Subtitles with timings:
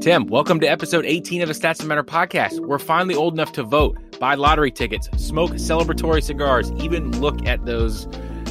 [0.00, 2.58] Tim, welcome to episode 18 of the Stats That Matter podcast.
[2.58, 7.66] We're finally old enough to vote, buy lottery tickets, smoke celebratory cigars, even look at
[7.66, 8.06] those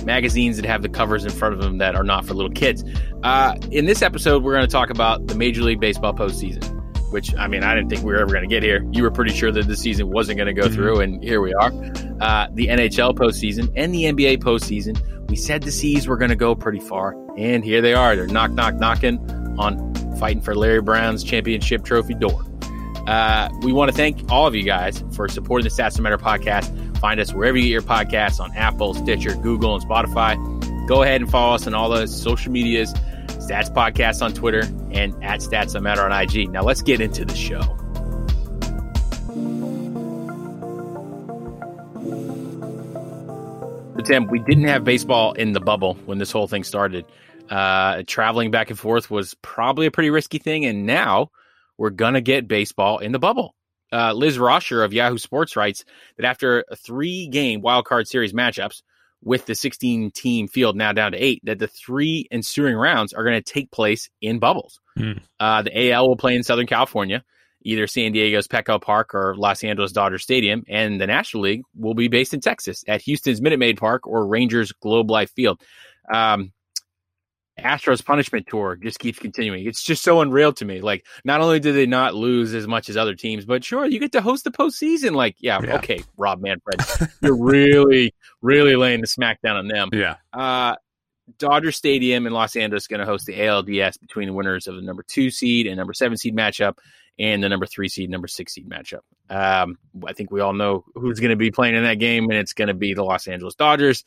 [0.06, 2.84] magazines that have the covers in front of them that are not for little kids.
[3.24, 6.64] Uh, in this episode, we're going to talk about the Major League Baseball postseason,
[7.12, 8.88] which, I mean, I didn't think we were ever going to get here.
[8.92, 10.76] You were pretty sure that the season wasn't going to go mm-hmm.
[10.76, 11.72] through, and here we are.
[12.22, 15.02] Uh, the NHL postseason and the NBA postseason.
[15.28, 18.16] We said the C's were going to go pretty far, and here they are.
[18.16, 19.18] They're knock, knock, knocking
[19.58, 22.46] on fighting for Larry O'Brien's championship trophy door.
[23.08, 26.98] Uh, we want to thank all of you guys for supporting the Stats Matter podcast.
[27.00, 30.38] Find us wherever you get your podcasts on Apple, Stitcher, Google, and Spotify.
[30.88, 32.94] Go ahead and follow us on all the social medias,
[33.28, 34.62] Stats Podcast on Twitter,
[34.92, 36.52] and at Stats Matter on IG.
[36.52, 37.62] Now let's get into the show.
[44.10, 47.06] Tim, we didn't have baseball in the bubble when this whole thing started.
[47.50, 51.30] Uh, traveling back and forth was probably a pretty risky thing, and now
[51.78, 53.56] we're gonna get baseball in the bubble.
[53.92, 55.84] Uh, Liz Roscher of Yahoo Sports writes
[56.18, 58.84] that after a three-game wild card series matchups
[59.24, 63.42] with the 16-team field now down to eight, that the three ensuing rounds are going
[63.42, 64.80] to take place in bubbles.
[64.98, 65.22] Mm.
[65.40, 67.24] Uh, the AL will play in Southern California,
[67.64, 71.96] either San Diego's Petco Park or Los Angeles Dodger Stadium, and the National League will
[71.96, 75.62] be based in Texas at Houston's Minute Maid Park or Rangers Globe Life Field.
[76.14, 76.54] Um,
[77.60, 79.66] Astros punishment tour just keeps continuing.
[79.66, 80.82] It's just so unreal to me.
[80.82, 84.00] Like, not only do they not lose as much as other teams, but sure, you
[84.00, 85.14] get to host the postseason.
[85.14, 85.76] Like, yeah, yeah.
[85.78, 86.82] okay, Rob Manfred,
[87.22, 89.90] you're really, really laying the smackdown on them.
[89.94, 90.16] Yeah.
[90.34, 90.76] Uh,
[91.38, 94.82] Dodger Stadium in Los Angeles going to host the ALDS between the winners of the
[94.82, 96.78] number two seed and number seven seed matchup
[97.20, 99.02] and the number three seed, number six seed matchup.
[99.30, 102.34] Um, I think we all know who's going to be playing in that game, and
[102.34, 104.04] it's going to be the Los Angeles Dodgers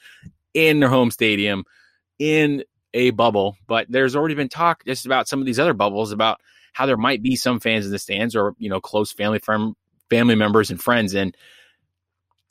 [0.54, 1.64] in their home stadium
[2.18, 6.12] in a bubble, but there's already been talk just about some of these other bubbles
[6.12, 6.40] about
[6.72, 9.76] how there might be some fans in the stands or you know close family from
[10.10, 11.36] family members and friends, and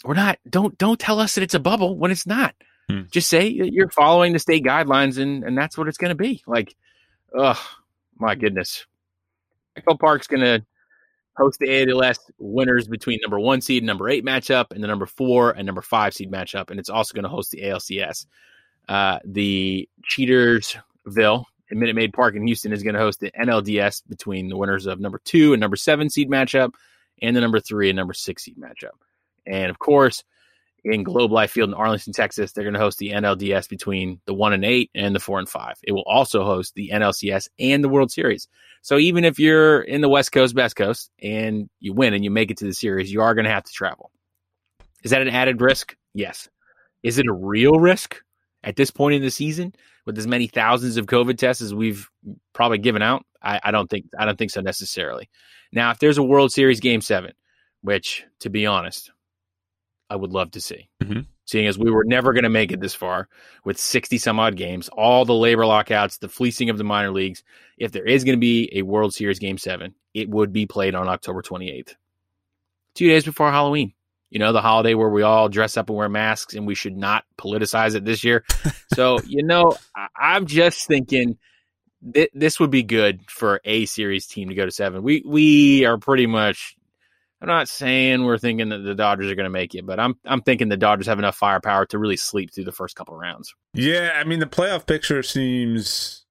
[0.04, 0.40] we're not.
[0.50, 2.56] Don't don't tell us that it's a bubble when it's not.
[2.90, 3.02] Hmm.
[3.12, 6.44] Just say you're following the state guidelines, and and that's what it's going to be.
[6.48, 6.76] Like,
[7.36, 7.62] oh
[8.18, 8.86] my goodness,
[9.78, 10.66] Petco Park's going to
[11.38, 15.06] host the ALDS winners between number one seed and number eight matchup, and the number
[15.06, 18.26] four and number five seed matchup, and it's also going to host the ALCS.
[18.88, 24.04] Uh, the Cheatersville in Minute Maid Park in Houston is going to host the NLDS
[24.08, 26.74] between the winners of number two and number seven seed matchup
[27.22, 28.98] and the number three and number six seed matchup.
[29.46, 30.24] And of course,
[30.84, 34.34] in Globe Life Field in Arlington, Texas, they're going to host the NLDS between the
[34.34, 35.76] one and eight and the four and five.
[35.84, 38.48] It will also host the NLCS and the World Series.
[38.82, 42.32] So even if you're in the West Coast, Best Coast, and you win and you
[42.32, 44.12] make it to the series, you are going to have to travel.
[45.04, 45.96] Is that an added risk?
[46.14, 46.50] Yes.
[47.04, 48.18] Is it a real risk?
[48.64, 49.74] At this point in the season
[50.06, 52.10] with as many thousands of COVID tests as we've
[52.54, 55.30] probably given out, I, I, don't think I don't think so necessarily.
[55.72, 57.34] Now, if there's a World Series Game Seven,
[57.82, 59.12] which to be honest,
[60.10, 61.22] I would love to see, mm-hmm.
[61.46, 63.30] seeing as we were never going to make it this far
[63.64, 67.44] with sixty some odd games, all the labor lockouts, the fleecing of the minor leagues.
[67.78, 70.94] If there is going to be a World Series Game Seven, it would be played
[70.94, 71.96] on October 28th,
[72.94, 73.94] two days before Halloween
[74.32, 76.98] you know, the holiday where we all dress up and wear masks and we should
[76.98, 78.44] not politicize it this year.
[78.94, 81.38] so, you know, I, am just thinking
[82.14, 85.04] th- this would be good for a series team to go to seven.
[85.04, 86.78] We, we are pretty much,
[87.42, 90.16] I'm not saying we're thinking that the Dodgers are going to make it, but I'm,
[90.24, 93.54] I'm thinking the Dodgers have enough firepower to really sleep through the first couple rounds.
[93.74, 94.14] Yeah.
[94.16, 96.26] I mean, the playoff picture seems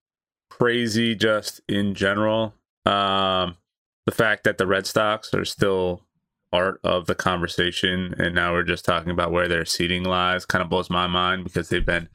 [0.49, 2.55] crazy just in general.
[2.87, 3.59] Um,
[4.07, 6.03] the fact that the Red Sox are still
[6.51, 10.45] part of the conversation, and now we're just talking about where their seating lies.
[10.45, 12.09] Kind of blows my mind because they've been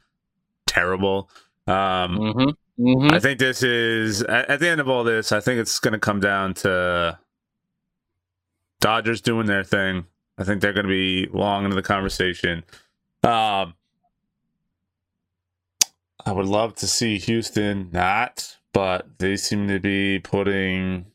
[0.68, 1.30] terrible.
[1.68, 2.50] Um, mm-hmm.
[2.80, 3.14] Mm-hmm.
[3.14, 5.32] I think this is at, at, the end of all this.
[5.32, 7.18] I think it's going to come down to
[8.82, 10.06] Dodgers doing their thing.
[10.38, 12.64] I think they're going to be long into the conversation.
[13.24, 13.76] Um,
[16.26, 21.06] I would love to see Houston not, but they seem to be putting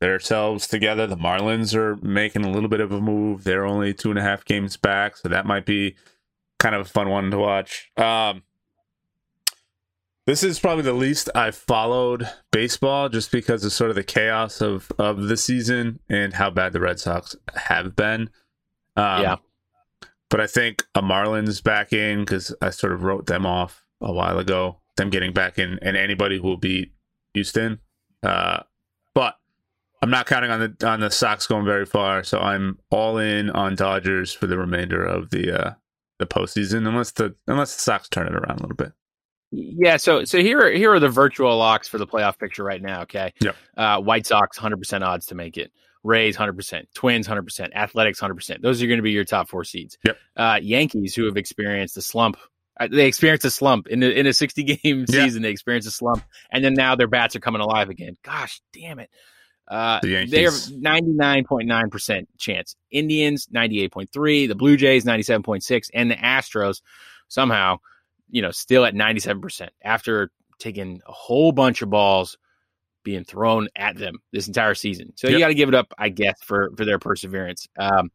[0.00, 1.06] themselves together.
[1.06, 3.44] The Marlins are making a little bit of a move.
[3.44, 5.96] They're only two and a half games back, so that might be
[6.58, 7.90] kind of a fun one to watch.
[7.96, 8.42] Um,
[10.26, 14.60] this is probably the least I've followed baseball just because of sort of the chaos
[14.60, 18.28] of of the season and how bad the Red Sox have been.
[18.94, 19.36] Um, yeah.
[20.28, 24.12] But I think a Marlins back in because I sort of wrote them off a
[24.12, 24.80] while ago.
[24.96, 26.92] Them getting back in, and anybody who will beat
[27.32, 27.78] Houston.
[28.22, 28.64] Uh,
[30.00, 33.50] I'm not counting on the on the Sox going very far, so I'm all in
[33.50, 35.72] on Dodgers for the remainder of the uh,
[36.18, 38.92] the postseason, unless the unless the Sox turn it around a little bit.
[39.50, 43.02] Yeah, so so here here are the virtual locks for the playoff picture right now.
[43.02, 43.56] Okay, Yep.
[43.76, 45.72] Uh, White Sox, hundred percent odds to make it.
[46.04, 46.88] Rays, hundred percent.
[46.94, 47.72] Twins, hundred percent.
[47.74, 48.62] Athletics, hundred percent.
[48.62, 49.98] Those are going to be your top four seeds.
[50.04, 50.16] Yep.
[50.36, 52.36] Uh, Yankees, who have experienced a slump,
[52.78, 55.24] uh, they experienced a slump in a, in a sixty game Yeah.
[55.24, 55.42] season.
[55.42, 56.22] They experienced a slump,
[56.52, 58.16] and then now their bats are coming alive again.
[58.22, 59.10] Gosh, damn it.
[59.68, 62.74] Uh, The they're ninety nine point nine percent chance.
[62.90, 64.46] Indians ninety eight point three.
[64.46, 66.80] The Blue Jays ninety seven point six, and the Astros
[67.28, 67.78] somehow
[68.30, 72.36] you know, still at 97% after taking a whole bunch of balls
[73.04, 75.12] being thrown at them this entire season.
[75.16, 77.68] So you got to give it up, I guess, for for their perseverance.
[77.78, 78.10] Um,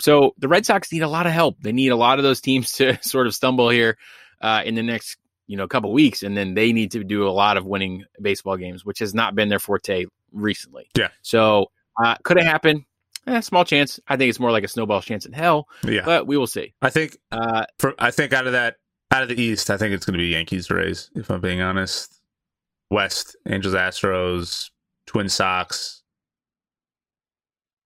[0.00, 1.56] so the Red Sox need a lot of help.
[1.60, 3.96] They need a lot of those teams to sort of stumble here
[4.40, 7.30] uh, in the next you know couple weeks, and then they need to do a
[7.30, 10.06] lot of winning baseball games, which has not been their forte
[10.36, 10.88] recently.
[10.96, 11.08] Yeah.
[11.22, 11.66] So
[12.02, 12.84] uh, could it happen?
[13.26, 13.98] Eh, small chance.
[14.06, 16.74] I think it's more like a snowball chance in hell, Yeah, but we will see.
[16.82, 18.76] I think Uh, for I think out of that
[19.10, 21.10] out of the East, I think it's going to be Yankees Rays.
[21.16, 22.20] If I'm being honest,
[22.90, 24.70] West Angels Astros
[25.06, 26.02] Twin Sox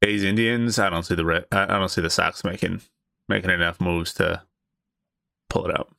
[0.02, 0.78] A's Indians.
[0.78, 2.80] I don't see the Red, I I don't see the Sox making
[3.28, 4.42] making enough moves to
[5.48, 5.94] pull it out.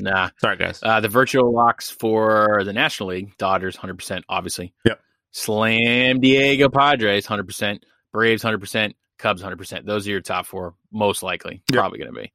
[0.00, 0.80] nah, Sorry guys.
[0.82, 4.72] Uh, the virtual locks for the National League, Dodgers, 100%, obviously.
[4.84, 5.00] Yep.
[5.32, 7.82] Slam Diego Padres, 100%.
[8.12, 8.94] Braves, 100%.
[9.18, 9.84] Cubs, 100%.
[9.84, 11.62] Those are your top four, most likely.
[11.70, 11.78] Yep.
[11.78, 12.32] Probably going to be.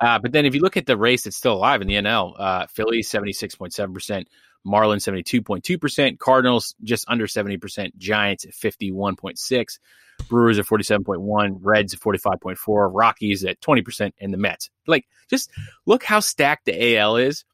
[0.00, 2.34] Uh, but then if you look at the race that's still alive in the NL,
[2.38, 4.26] uh, Phillies, 76.7%.
[4.66, 6.18] Marlins, 72.2%.
[6.18, 7.96] Cardinals, just under 70%.
[7.96, 9.78] Giants, at 51.6
[10.28, 14.70] Brewers at 47.1, Reds at 45.4, Rockies at 20%, and the Mets.
[14.86, 15.50] Like, just
[15.86, 17.44] look how stacked the AL is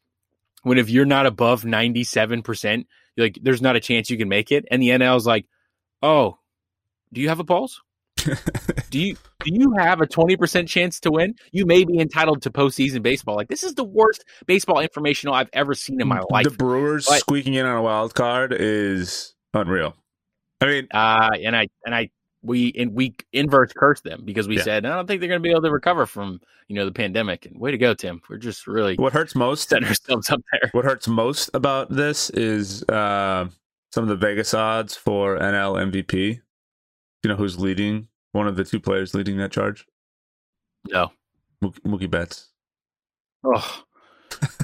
[0.63, 2.85] when if you're not above 97%, you're
[3.17, 4.65] like there's not a chance you can make it.
[4.71, 5.47] And the NL is like,
[6.03, 6.39] oh,
[7.13, 7.81] do you have a pulse?
[8.91, 11.35] do you do you have a 20% chance to win?
[11.53, 13.37] You may be entitled to postseason baseball.
[13.37, 16.45] Like this is the worst baseball informational I've ever seen in my life.
[16.45, 19.95] The Brewers But- squeaking in on a wild card is unreal.
[20.61, 22.11] I mean, Uh, and I and I
[22.45, 24.63] we in we inverse cursed them because we Yeah.
[24.63, 26.93] said I don't think they're going to be able to recover from you know the
[26.93, 27.47] pandemic.
[27.47, 28.21] And way to go, Tim.
[28.29, 30.71] We're just really what hurts most setting ourselves up there.
[30.73, 33.49] What hurts most about this is uh,
[33.93, 36.41] some of the Vegas odds for NL MVP.
[37.23, 38.09] You know who's leading?
[38.33, 39.87] One of the two players leading that charge,
[40.91, 41.13] No.
[41.63, 42.51] Mookie, Mookie Betts.
[43.45, 43.84] Oh,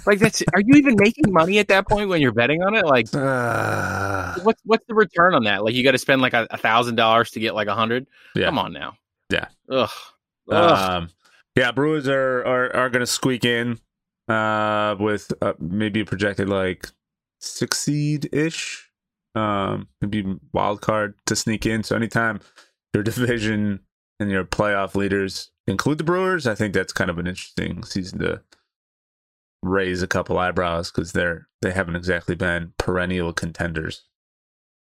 [0.07, 0.43] like that's.
[0.55, 2.87] Are you even making money at that point when you're betting on it?
[2.87, 5.65] Like, Uh, what's what's the return on that?
[5.65, 8.07] Like, you got to spend like a thousand dollars to get like a hundred.
[8.35, 8.47] Yeah.
[8.47, 8.95] Come on now.
[9.31, 9.47] Yeah.
[9.71, 9.89] Ugh.
[10.51, 10.79] Ugh.
[10.79, 11.11] um,
[11.57, 13.79] yeah, Brewers are are, are going to squeak in
[14.29, 16.87] uh, with uh, maybe projected like
[17.41, 18.91] six seed ish,
[19.35, 21.83] um, maybe wild card to sneak in.
[21.83, 22.41] So anytime
[22.95, 23.81] your division
[24.19, 28.21] and your playoff leaders include the Brewers, I think that's kind of an interesting season
[28.21, 28.43] to
[29.63, 34.05] raise a couple eyebrows because they're they haven't exactly been perennial contenders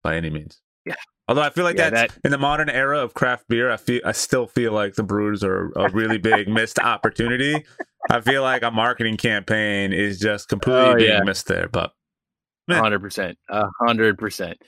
[0.02, 0.60] by any means.
[0.84, 0.94] Yeah.
[1.28, 4.00] Although I feel like Yeah, that's in the modern era of craft beer, I feel
[4.04, 7.64] I still feel like the Brewers are a really big missed opportunity.
[8.10, 11.22] I feel like a marketing campaign is just completely Oh, being yeah.
[11.24, 11.68] missed there.
[11.68, 11.92] But
[12.70, 14.58] hundred percent, a hundred percent.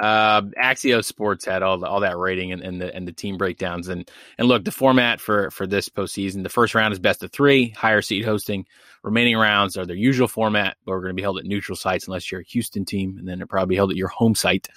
[0.00, 3.36] Um, Axios Sports had all the, all that rating and, and the and the team
[3.36, 4.08] breakdowns and
[4.38, 6.42] and look the format for for this postseason.
[6.42, 8.66] The first round is best of three, higher seed hosting.
[9.02, 12.06] Remaining rounds are their usual format, but we're going to be held at neutral sites
[12.06, 14.68] unless you're a Houston team, and then it'll probably held at your home site.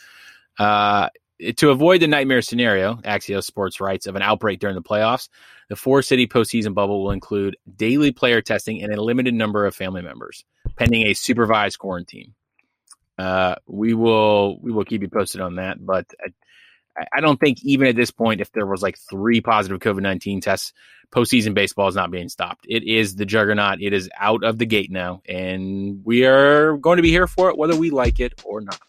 [0.57, 1.09] Uh,
[1.57, 5.27] to avoid the nightmare scenario, Axios Sports writes of an outbreak during the playoffs,
[5.69, 9.75] the four city postseason bubble will include daily player testing and a limited number of
[9.75, 12.33] family members, pending a supervised quarantine.
[13.21, 16.07] Uh, we will we will keep you posted on that, but
[16.97, 20.01] I, I don't think even at this point, if there was like three positive COVID
[20.01, 20.73] nineteen tests,
[21.11, 22.65] postseason baseball is not being stopped.
[22.67, 23.79] It is the juggernaut.
[23.79, 27.51] It is out of the gate now, and we are going to be here for
[27.51, 28.79] it, whether we like it or not.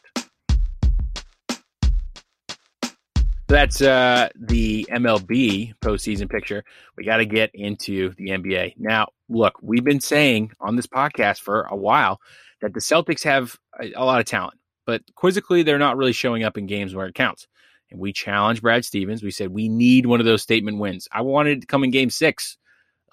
[3.49, 6.65] That's uh, the MLB postseason picture.
[6.97, 9.09] We got to get into the NBA now.
[9.29, 12.19] Look, we've been saying on this podcast for a while
[12.62, 16.45] that the Celtics have a, a lot of talent, but quizzically, they're not really showing
[16.45, 17.47] up in games where it counts.
[17.90, 19.23] And we challenged Brad Stevens.
[19.23, 21.09] We said we need one of those statement wins.
[21.12, 22.57] I wanted to come in Game Six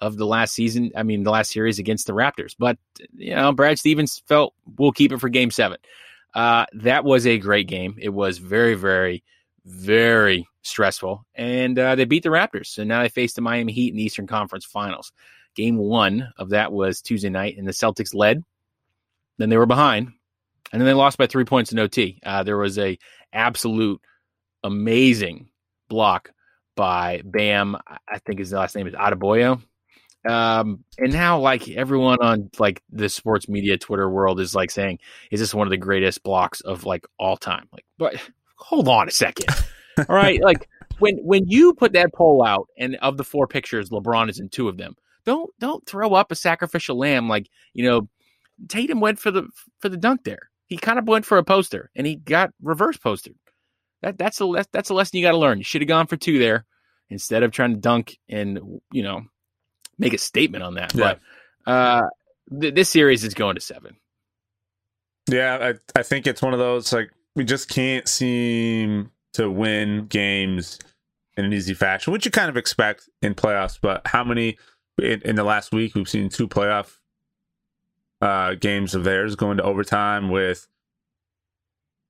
[0.00, 0.90] of the last season.
[0.96, 2.54] I mean, the last series against the Raptors.
[2.58, 2.78] But
[3.14, 5.76] you know, Brad Stevens felt we'll keep it for Game Seven.
[6.34, 7.96] Uh, that was a great game.
[7.98, 9.22] It was very, very,
[9.66, 12.66] very stressful, and uh, they beat the Raptors.
[12.66, 15.12] So now they face the Miami Heat in the Eastern Conference Finals.
[15.56, 18.44] Game one of that was Tuesday night, and the Celtics led.
[19.40, 20.12] Then they were behind,
[20.70, 22.20] and then they lost by three points in OT.
[22.24, 22.98] Uh, there was a
[23.32, 24.00] absolute
[24.62, 25.48] amazing
[25.88, 26.30] block
[26.76, 27.76] by Bam.
[28.06, 29.62] I think his last name is Adebayo.
[30.28, 34.98] Um, and now like everyone on like the sports media Twitter world is like saying,
[35.30, 37.66] is this one of the greatest blocks of like all time?
[37.72, 38.16] Like, but
[38.56, 39.46] hold on a second.
[39.98, 40.42] all right.
[40.42, 40.68] Like
[40.98, 44.50] when, when you put that poll out and of the four pictures, LeBron is in
[44.50, 44.94] two of them.
[45.24, 47.26] Don't, don't throw up a sacrificial lamb.
[47.26, 48.08] Like, you know,
[48.68, 49.48] Tatum went for the,
[49.78, 50.50] for the dunk there.
[50.66, 53.34] He kind of went for a poster and he got reverse posted.
[54.02, 55.58] That, that's a, that's a lesson you got to learn.
[55.58, 56.64] You should have gone for two there
[57.08, 59.22] instead of trying to dunk and, you know,
[59.98, 60.94] make a statement on that.
[60.94, 61.14] Yeah.
[61.66, 62.08] But uh,
[62.60, 63.96] th- this series is going to seven.
[65.28, 70.06] Yeah, I, I think it's one of those like we just can't seem to win
[70.06, 70.78] games
[71.36, 73.78] in an easy fashion, which you kind of expect in playoffs.
[73.80, 74.56] But how many
[74.98, 76.96] in, in the last week we've seen two playoff
[78.20, 80.66] uh, games of theirs going to overtime with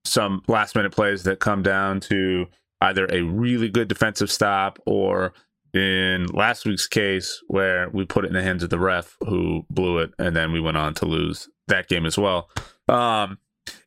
[0.04, 2.46] some last minute plays that come down to
[2.80, 5.32] either a really good defensive stop or
[5.74, 9.64] in last week's case where we put it in the hands of the ref who
[9.70, 12.48] blew it and then we went on to lose that game as well.
[12.88, 13.38] Um,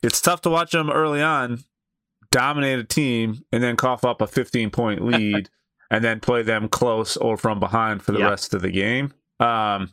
[0.02, 1.64] it's tough to watch them early on
[2.34, 5.50] dominate a team and then cough up a 15 point lead
[5.90, 8.30] and then play them close or from behind for the yep.
[8.30, 9.14] rest of the game.
[9.40, 9.92] Um,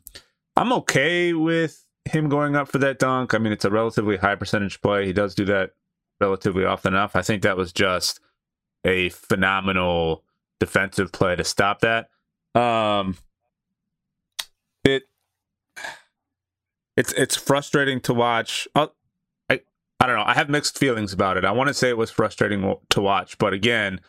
[0.56, 3.34] I'm okay with him going up for that dunk.
[3.34, 5.06] I mean, it's a relatively high percentage play.
[5.06, 5.72] He does do that
[6.20, 7.16] relatively often enough.
[7.16, 8.20] I think that was just
[8.84, 10.24] a phenomenal
[10.58, 12.10] defensive play to stop that.
[12.54, 13.16] Um,
[14.84, 15.04] it
[16.96, 18.68] it's it's frustrating to watch.
[18.74, 18.88] i
[19.48, 19.60] I
[19.98, 20.24] I don't know.
[20.26, 21.44] I have mixed feelings about it.
[21.44, 24.00] I want to say it was frustrating to watch, but again,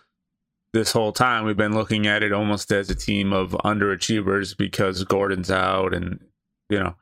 [0.74, 5.04] this whole time we've been looking at it almost as a team of underachievers because
[5.04, 6.20] Gordon's out, and
[6.70, 6.96] you know.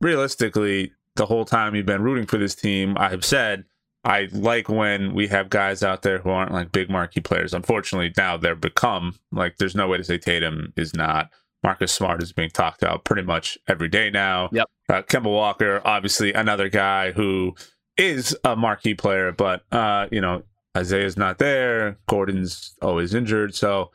[0.00, 3.64] Realistically, the whole time you've been rooting for this team, I have said
[4.04, 7.54] I like when we have guys out there who aren't like big marquee players.
[7.54, 11.30] Unfortunately, now they're become like there's no way to say Tatum is not.
[11.62, 14.50] Marcus Smart is being talked about pretty much every day now.
[14.52, 14.68] Yep.
[14.90, 17.54] Uh, Kemba Walker, obviously another guy who
[17.96, 20.42] is a marquee player, but uh, you know
[20.76, 21.98] Isaiah's not there.
[22.06, 23.90] Gordon's always injured, so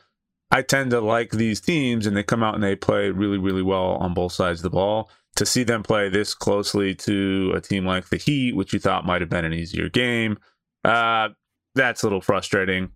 [0.51, 3.61] I tend to like these teams, and they come out and they play really, really
[3.61, 7.61] well on both sides of the ball to see them play this closely to a
[7.61, 10.37] team like the Heat, which you thought might have been an easier game,
[10.83, 11.29] uh,
[11.75, 12.89] that's a little frustrating.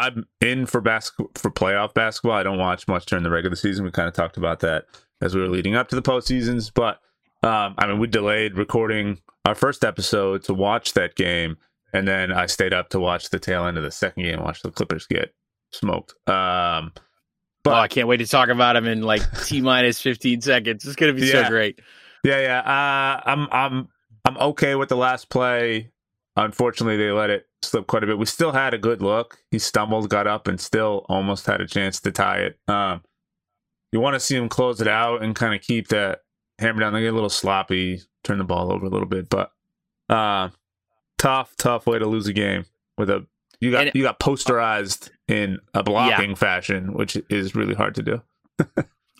[0.00, 2.32] I'm in for basketball for playoff basketball.
[2.32, 3.84] I don't watch much during the regular season.
[3.84, 4.86] We kind of talked about that
[5.20, 7.00] as we were leading up to the postseasons, but
[7.42, 11.58] um, I mean, we delayed recording our first episode to watch that game,
[11.92, 14.62] and then I stayed up to watch the tail end of the second game, watch
[14.62, 15.34] the Clippers get
[15.72, 16.14] smoked.
[16.28, 16.92] Um,
[17.64, 20.84] but oh, I can't wait to talk about him in like t minus fifteen seconds.
[20.84, 21.44] It's gonna be yeah.
[21.44, 21.80] so great.
[22.24, 22.58] Yeah, yeah.
[22.60, 23.88] Uh, I'm I'm
[24.24, 25.90] I'm okay with the last play.
[26.36, 28.18] Unfortunately, they let it slip quite a bit.
[28.18, 29.38] We still had a good look.
[29.50, 32.58] He stumbled, got up, and still almost had a chance to tie it.
[32.68, 33.02] Um,
[33.92, 36.20] you want to see him close it out and kind of keep that
[36.58, 36.92] hammer down.
[36.92, 39.50] They get a little sloppy, turn the ball over a little bit, but
[40.08, 40.50] uh,
[41.18, 42.66] tough, tough way to lose a game
[42.98, 43.26] with a
[43.60, 46.36] you got and, you got posterized in a blocking yeah.
[46.36, 48.22] fashion, which is really hard to do.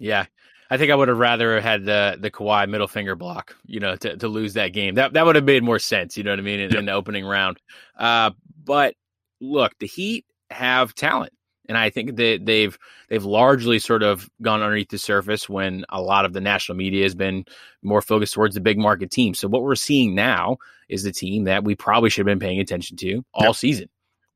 [0.00, 0.26] yeah.
[0.68, 3.94] I think I would have rather had the the Kawhi middle finger block, you know,
[3.96, 4.96] to, to lose that game.
[4.96, 6.78] That that would have made more sense, you know what I mean, in, yep.
[6.80, 7.58] in the opening round.
[7.96, 8.32] Uh,
[8.64, 8.94] but
[9.40, 11.32] look, the Heat have talent,
[11.68, 12.76] and I think that they've
[13.08, 17.04] they've largely sort of gone underneath the surface when a lot of the national media
[17.04, 17.44] has been
[17.82, 19.34] more focused towards the big market team.
[19.34, 20.56] So what we're seeing now
[20.88, 23.54] is the team that we probably should have been paying attention to all yep.
[23.54, 23.88] season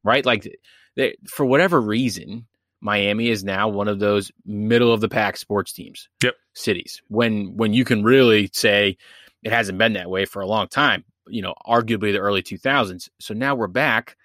[0.04, 0.24] right?
[0.24, 0.48] Like
[0.96, 2.46] they, for whatever reason,
[2.80, 6.08] Miami is now one of those middle of the pack sports teams.
[6.22, 6.34] Yep.
[6.54, 7.02] Cities.
[7.08, 8.96] When when you can really say
[9.42, 13.08] it hasn't been that way for a long time, you know, arguably the early 2000s.
[13.20, 14.16] So now we're back.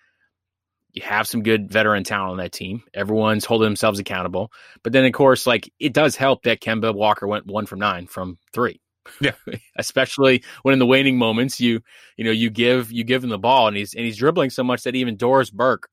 [0.94, 2.84] You have some good veteran talent on that team.
[2.94, 4.52] Everyone's holding themselves accountable.
[4.82, 8.08] But then, of course, like it does help that Kemba Walker went one from nine
[8.08, 8.80] from three.
[9.20, 9.34] Yeah,
[9.78, 11.82] especially when in the waning moments you
[12.18, 14.64] you know you give you give him the ball and he's and he's dribbling so
[14.64, 15.90] much that even Doris Burke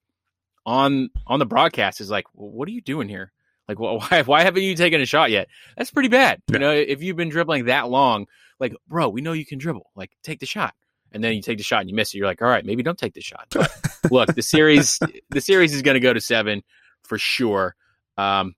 [0.64, 3.32] on on the broadcast is like, well, "What are you doing here?
[3.68, 5.48] Like, well, why why haven't you taken a shot yet?
[5.76, 6.42] That's pretty bad.
[6.50, 8.26] You know, if you've been dribbling that long,
[8.58, 9.90] like, bro, we know you can dribble.
[9.94, 10.74] Like, take the shot."
[11.14, 12.16] And then you take the shot and you miss it.
[12.16, 13.48] You're like, all right, maybe don't take the shot.
[13.50, 13.70] But
[14.10, 16.62] look, the series the series is going to go to seven
[17.02, 17.74] for sure.
[18.16, 18.54] Um,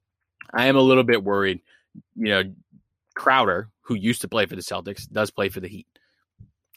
[0.52, 1.60] I am a little bit worried.
[2.14, 2.42] You know,
[3.14, 5.86] Crowder, who used to play for the Celtics, does play for the Heat.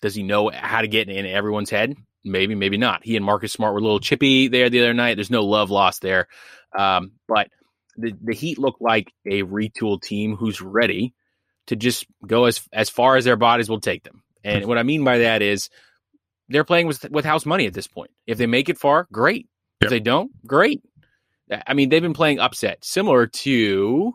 [0.01, 1.95] Does he know how to get in everyone's head?
[2.27, 3.03] Maybe, maybe not.
[3.03, 5.15] He and Marcus Smart were a little chippy there the other night.
[5.15, 6.27] There's no love lost there.
[6.77, 7.49] Um, but
[7.95, 11.13] the, the Heat look like a retooled team who's ready
[11.67, 14.23] to just go as as far as their bodies will take them.
[14.43, 15.69] And what I mean by that is
[16.49, 18.11] they're playing with with house money at this point.
[18.25, 19.47] If they make it far, great.
[19.81, 20.81] If they don't, great.
[21.65, 24.13] I mean, they've been playing upset, similar to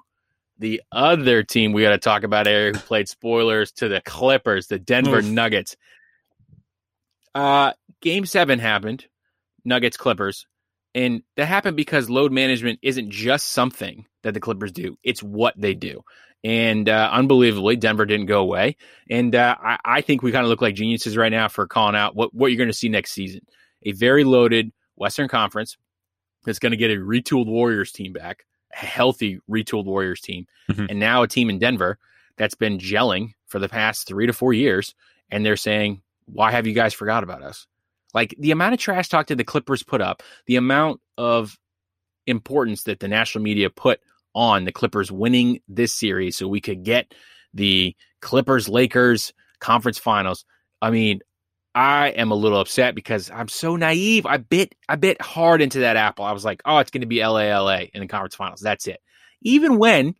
[0.58, 4.66] the other team we got to talk about, Eric, who played spoilers to the Clippers,
[4.66, 5.24] the Denver Oof.
[5.24, 5.76] Nuggets.
[7.34, 9.06] Uh, game seven happened,
[9.64, 10.46] Nuggets Clippers,
[10.94, 15.54] and that happened because load management isn't just something that the Clippers do; it's what
[15.56, 16.02] they do.
[16.44, 18.76] And uh, unbelievably, Denver didn't go away.
[19.08, 21.94] And uh, I, I think we kind of look like geniuses right now for calling
[21.94, 23.42] out what what you're going to see next season:
[23.82, 25.76] a very loaded Western Conference
[26.44, 30.86] that's going to get a retooled Warriors team back, a healthy retooled Warriors team, Mhm.
[30.90, 31.98] and now a team in Denver
[32.36, 34.94] that's been gelling for the past three to four years.
[35.30, 37.66] And they're saying, why have you guys forgot about us?
[38.14, 41.56] Like the amount of trash talk that the Clippers put up, the amount of
[42.26, 44.00] importance that the national media put
[44.34, 47.14] on the Clippers winning this series so we could get
[47.54, 50.44] the Clippers Lakers conference finals.
[50.80, 51.20] I mean,
[51.74, 54.26] I am a little upset because I'm so naive.
[54.26, 56.24] I bit I bit hard into that apple.
[56.24, 58.60] I was like, oh, it's going to be LA LA in the conference finals.
[58.60, 59.00] That's it.
[59.42, 60.14] Even when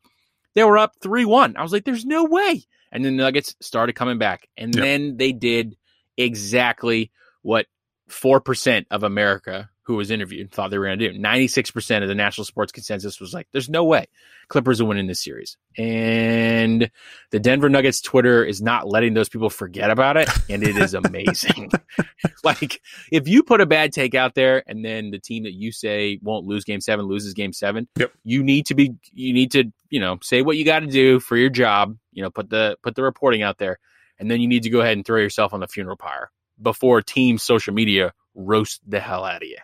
[0.54, 2.62] they were up 3-1, I was like there's no way.
[2.90, 4.48] And then the Nuggets started coming back.
[4.56, 4.82] And Yep.
[4.82, 5.76] then they did
[6.24, 7.10] exactly
[7.42, 7.66] what
[8.10, 11.18] 4% of America who was interviewed thought they were going to do.
[11.18, 14.06] 96% of the national sports consensus was like there's no way
[14.48, 15.56] Clippers will win in this series.
[15.76, 16.90] And
[17.30, 20.94] the Denver Nuggets Twitter is not letting those people forget about it, and it is
[20.94, 21.70] amazing.
[22.44, 25.72] like if you put a bad take out there, and then the team that you
[25.72, 28.12] say won't lose Game Seven loses Game Seven, Yep.
[28.24, 31.18] you need to be you need to you know say what you got to do
[31.18, 31.96] for your job.
[32.12, 33.78] You know, put the put the reporting out there,
[34.22, 36.30] and then you need to go ahead and throw yourself on the funeral pyre
[36.62, 39.58] before team social media roast the hell out of you.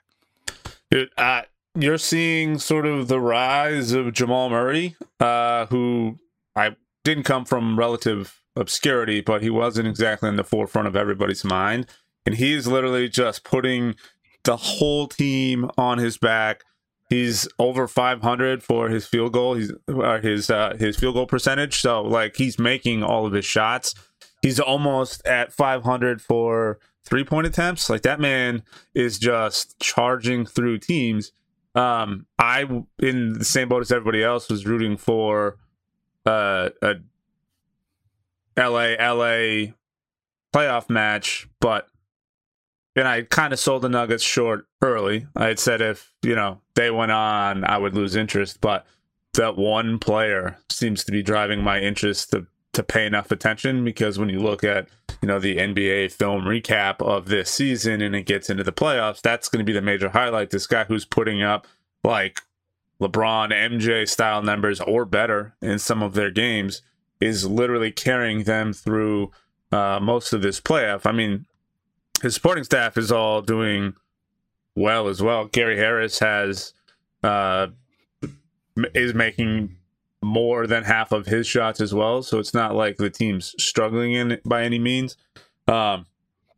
[0.90, 1.42] Dude, uh,
[1.74, 6.18] you're seeing sort of the rise of Jamal Murray, uh, who
[6.56, 11.44] I didn't come from relative obscurity, but he wasn't exactly in the forefront of everybody's
[11.44, 11.86] mind.
[12.26, 13.94] And he's literally just putting
[14.44, 16.64] the whole team on his back.
[17.08, 19.54] He's over 500 for his field goal.
[19.54, 21.80] He's uh, his uh, his field goal percentage.
[21.80, 23.94] So like he's making all of his shots.
[24.42, 27.88] He's almost at 500 for three point attempts.
[27.90, 28.62] Like that man
[28.94, 31.32] is just charging through teams.
[31.74, 32.64] Um, I
[32.98, 35.56] in the same boat as everybody else was rooting for
[36.26, 36.94] uh, a
[38.56, 39.72] LA LA
[40.52, 41.88] playoff match, but
[42.96, 45.26] and I kind of sold the Nuggets short early.
[45.36, 48.84] I had said if you know they went on, I would lose interest, but
[49.34, 52.46] that one player seems to be driving my interest to
[52.78, 54.88] to pay enough attention because when you look at
[55.20, 59.20] you know the NBA film recap of this season and it gets into the playoffs,
[59.20, 60.50] that's going to be the major highlight.
[60.50, 61.66] This guy who's putting up
[62.04, 62.40] like
[63.00, 66.82] LeBron, MJ style numbers or better in some of their games
[67.20, 69.32] is literally carrying them through
[69.72, 71.04] uh, most of this playoff.
[71.04, 71.46] I mean,
[72.22, 73.94] his supporting staff is all doing
[74.76, 75.46] well as well.
[75.46, 76.74] Gary Harris has
[77.24, 77.66] uh,
[78.94, 79.77] is making
[80.22, 84.12] more than half of his shots as well, so it's not like the team's struggling
[84.12, 85.16] in by any means.
[85.66, 86.06] Um,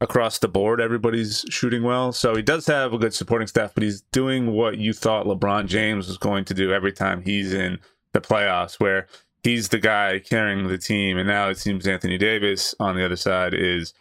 [0.00, 2.12] across the board, everybody's shooting well.
[2.12, 5.66] So he does have a good supporting staff, but he's doing what you thought LeBron
[5.66, 7.78] James was going to do every time he's in
[8.12, 9.06] the playoffs, where
[9.42, 11.18] he's the guy carrying the team.
[11.18, 13.92] And now it seems Anthony Davis on the other side is,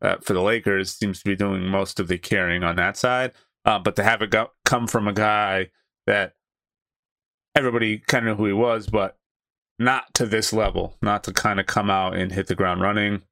[0.00, 3.32] uh, for the Lakers, seems to be doing most of the carrying on that side.
[3.64, 5.70] Uh, but to have it go- come from a guy
[6.06, 6.34] that
[7.58, 9.16] everybody kind of knew who he was, but
[9.78, 13.22] not to this level, not to kind of come out and hit the ground running.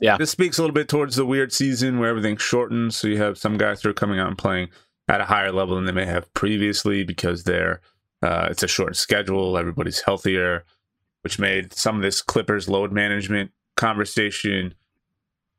[0.00, 0.16] Yeah.
[0.16, 2.92] This speaks a little bit towards the weird season where everything's shortened.
[2.94, 4.68] So you have some guys who are coming out and playing
[5.08, 7.80] at a higher level than they may have previously because they're
[8.22, 9.58] uh, it's a shortened schedule.
[9.58, 10.64] Everybody's healthier,
[11.22, 14.74] which made some of this Clippers load management conversation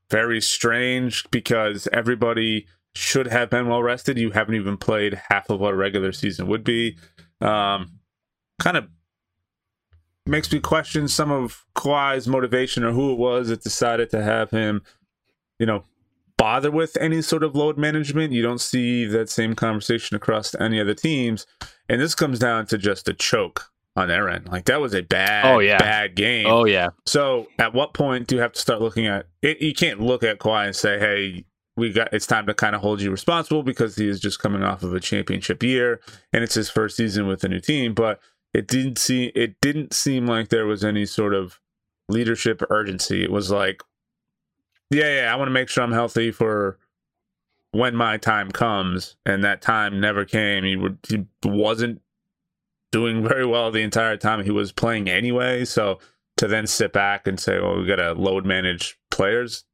[0.09, 4.17] very strange because everybody should have been well rested.
[4.17, 6.97] You haven't even played half of what a regular season would be.
[7.43, 7.99] Um,
[8.59, 8.87] kind of
[10.25, 14.51] makes me question some of Kawhi's motivation or who it was that decided to have
[14.51, 14.81] him,
[15.59, 15.83] you know,
[16.37, 18.31] bother with any sort of load management.
[18.31, 21.45] You don't see that same conversation across any other teams.
[21.89, 24.47] And this comes down to just a choke on their end.
[24.47, 25.77] Like that was a bad, Oh, yeah.
[25.77, 26.45] bad game.
[26.47, 29.61] Oh yeah, So at what point do you have to start looking at it?
[29.61, 32.81] You can't look at Kawhi and say, hey, we got it's time to kind of
[32.81, 35.99] hold you responsible because he is just coming off of a championship year
[36.31, 37.93] and it's his first season with a new team.
[37.93, 38.19] But
[38.53, 41.59] it didn't see it didn't seem like there was any sort of
[42.09, 43.23] leadership urgency.
[43.23, 43.81] It was like,
[44.89, 46.77] yeah, yeah, I want to make sure I'm healthy for
[47.71, 50.63] when my time comes, and that time never came.
[50.63, 52.01] He would he wasn't
[52.91, 55.65] doing very well the entire time he was playing anyway.
[55.65, 55.99] So
[56.37, 59.65] to then sit back and say, "Well, we got to load manage players,"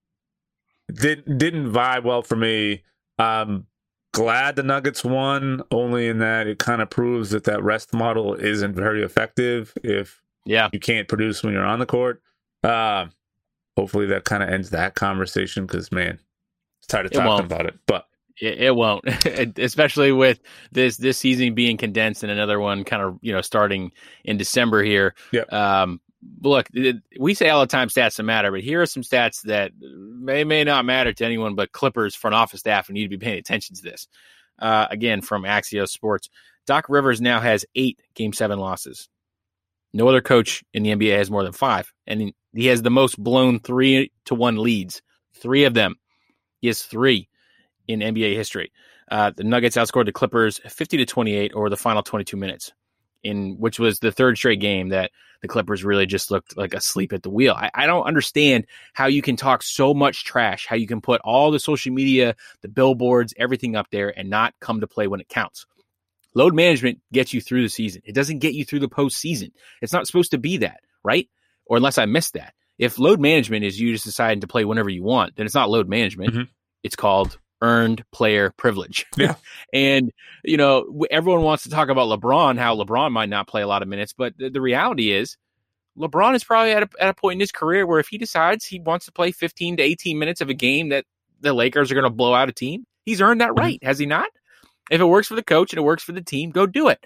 [0.93, 2.83] didn't didn't vibe well for me.
[3.17, 3.65] Um,
[4.13, 8.33] glad the Nuggets won, only in that it kind of proves that that rest model
[8.33, 9.73] isn't very effective.
[9.83, 10.69] If Yeah.
[10.73, 12.21] You can't produce when you're on the court.
[12.63, 13.07] Uh,
[13.77, 16.19] hopefully that kind of ends that conversation because man,
[16.79, 17.45] it's tired of It talking won't.
[17.45, 17.75] about it.
[17.87, 18.05] But
[18.41, 19.05] It, it won't,
[19.59, 20.39] especially with
[20.71, 23.91] this this season being condensed and another one kind of you know starting
[24.23, 25.13] in December here.
[25.33, 25.51] Yep.
[25.53, 26.01] Um,
[26.41, 26.69] look,
[27.19, 30.43] we say all the time stats don't matter, but here are some stats that may
[30.43, 33.39] may not matter to anyone but Clippers front office staff who need to be paying
[33.39, 34.07] attention to this.
[34.57, 36.29] Uh, again, from Axios Sports,
[36.65, 39.09] Doc Rivers now has eight Game Seven losses.
[39.93, 43.17] No other coach in the NBA has more than five, and he has the most
[43.17, 45.01] blown three to one leads.
[45.33, 45.95] Three of them.
[46.59, 47.29] He has three
[47.87, 48.71] in NBA history.
[49.09, 52.71] Uh, the Nuggets outscored the Clippers 50 to 28 over the final 22 minutes,
[53.23, 57.13] in which was the third straight game that the Clippers really just looked like asleep
[57.13, 57.53] at the wheel.
[57.53, 61.21] I, I don't understand how you can talk so much trash, how you can put
[61.23, 65.21] all the social media, the billboards, everything up there and not come to play when
[65.21, 65.65] it counts.
[66.35, 68.01] Load management gets you through the season.
[68.05, 69.51] It doesn't get you through the postseason.
[69.81, 71.27] It's not supposed to be that, right?
[71.65, 72.53] Or unless I missed that.
[72.77, 75.69] If load management is you just deciding to play whenever you want, then it's not
[75.69, 76.33] load management.
[76.33, 76.47] Mhm.
[76.83, 79.05] It's called earned player privilege.
[79.17, 79.35] Yeah.
[79.73, 80.11] and,
[80.43, 83.81] you know, everyone wants to talk about LeBron, how LeBron might not play a lot
[83.81, 85.37] of minutes, but the, the reality is
[85.97, 88.65] LeBron is probably at a, at a point in his career where if he decides
[88.65, 91.05] he wants to play 15 to 18 minutes of a game that
[91.41, 93.59] the Lakers are going to blow out a team, he's earned that mm-hmm.
[93.59, 94.29] right, has he not?
[94.89, 97.05] If it works for the coach and it works for the team, go do it.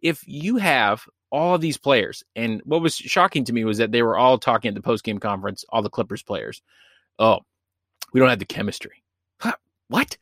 [0.00, 3.92] If you have all of these players, and what was shocking to me was that
[3.92, 6.60] they were all talking at the post game conference, all the Clippers players.
[7.18, 7.40] Oh,
[8.12, 9.01] we don't have the chemistry.
[9.92, 10.16] What?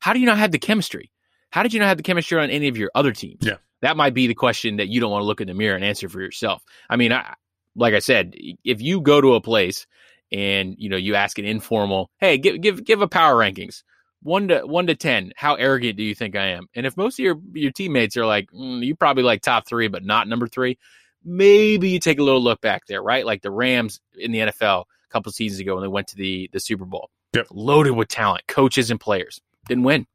[0.00, 1.12] How do you not have the chemistry?
[1.50, 3.44] How did you not have the chemistry on any of your other teams?
[3.46, 3.56] Yeah.
[3.82, 5.84] That might be the question that you don't want to look in the mirror and
[5.84, 6.62] answer for yourself.
[6.88, 7.34] I mean, I,
[7.74, 8.34] like I said,
[8.64, 9.86] if you go to a place
[10.32, 13.82] and you know you ask an informal, hey, give give give a power rankings
[14.22, 15.32] one to one to ten.
[15.36, 16.68] How arrogant do you think I am?
[16.74, 19.88] And if most of your your teammates are like, mm, you probably like top three,
[19.88, 20.78] but not number three,
[21.24, 23.24] maybe you take a little look back there, right?
[23.24, 26.50] Like the Rams in the NFL a couple seasons ago when they went to the
[26.52, 27.48] the Super Bowl, Yep.
[27.50, 30.06] loaded with talent, coaches and players, didn't win,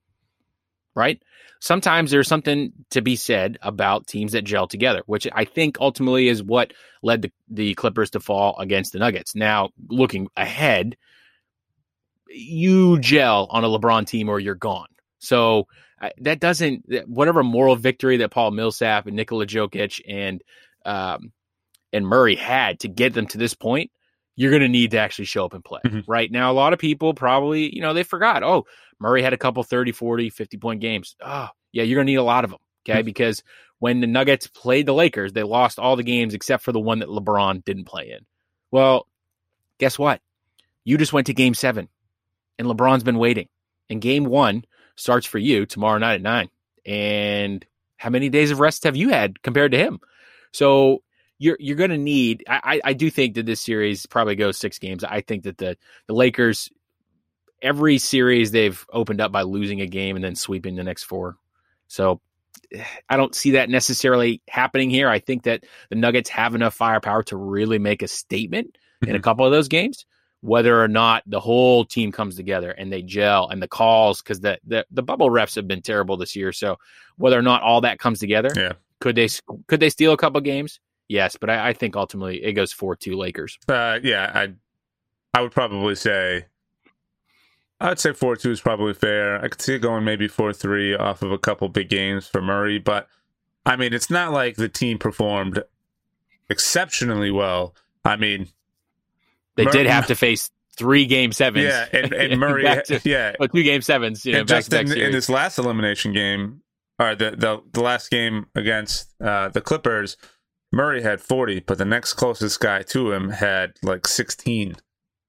[0.95, 1.21] right?
[1.59, 6.27] Sometimes there's something to be said about teams that gel together, which I think ultimately
[6.27, 9.35] is what led the, the Clippers to fall against the Nuggets.
[9.35, 10.97] Now, looking ahead,
[12.27, 14.87] you gel on a LeBron team or you're gone.
[15.19, 15.67] So
[16.01, 20.43] uh, that doesn't whatever moral victory that Paul Millsap and Nikola Jokic and
[20.83, 21.31] um,
[21.93, 23.91] and Murray had to get them to this point.
[24.35, 25.81] You're going to need to actually show up and play.
[25.85, 26.03] Mhm.
[26.07, 28.43] Right now, a lot of people probably, you know, they forgot.
[28.43, 28.65] Oh,
[28.99, 31.15] Murray had a couple 30, 40, 50 point games.
[31.21, 32.59] Oh, yeah, you're going to need a lot of them.
[32.87, 33.01] Okay.
[33.01, 33.43] Because
[33.79, 36.99] when the Nuggets played the Lakers, they lost all the games except for the one
[36.99, 38.25] that LeBron didn't play in.
[38.71, 39.07] Well,
[39.79, 40.21] guess what?
[40.83, 41.89] You just went to game seven
[42.57, 43.49] and LeBron's been waiting.
[43.89, 44.65] And game one
[44.95, 46.49] starts for you tomorrow night at nine.
[46.85, 47.65] And
[47.97, 49.99] how many days of rest have you had compared to him?
[50.51, 51.03] So
[51.41, 52.43] you're you're going to need.
[52.47, 55.03] I, I do think that this series probably goes six games.
[55.03, 55.75] I think that the
[56.07, 56.69] the Lakers
[57.61, 61.37] every series they've opened up by losing a game and then sweeping the next four.
[61.87, 62.21] So
[63.09, 65.09] I don't see that necessarily happening here.
[65.09, 69.19] I think that the Nuggets have enough firepower to really make a statement in a
[69.19, 69.23] Mhm.
[69.23, 70.05] couple of those games.
[70.41, 74.39] Whether or not the whole team comes together and they gel and the calls, because
[74.39, 76.51] the, the the bubble refs have been terrible this year.
[76.51, 76.77] So
[77.17, 78.73] whether or not all that comes together, Yeah.
[78.99, 79.27] could they
[79.67, 80.79] could they steal a couple games?
[81.11, 83.59] Yes, but I, I think ultimately it goes four two Lakers.
[83.67, 84.53] Uh, yeah, I
[85.37, 86.45] I would probably say
[87.81, 89.43] I'd say four two is probably fair.
[89.43, 92.41] I could see it going maybe four three off of a couple big games for
[92.41, 93.09] Murray, but
[93.65, 95.61] I mean it's not like the team performed
[96.49, 97.75] exceptionally well.
[98.05, 98.47] I mean,
[99.57, 101.65] They Mur- did have to face three game sevens.
[101.65, 104.25] yeah, and, and Murray, to- yeah, oh, two game sevens.
[104.25, 106.61] You know, just in, in this last elimination game,
[106.97, 110.15] or the the, the last game against uh, the Clippers,
[110.71, 114.75] Murray had 40, but the next closest guy to him had like 16,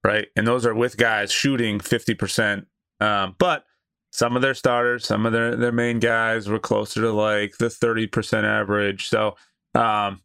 [0.04, 0.28] right?
[0.36, 2.66] And those are with guys shooting 50%.
[3.00, 3.64] Um, but
[4.12, 7.66] some of their starters, some of their, their main guys were closer to like the
[7.66, 9.08] 30% average.
[9.08, 9.36] So
[9.74, 10.20] um,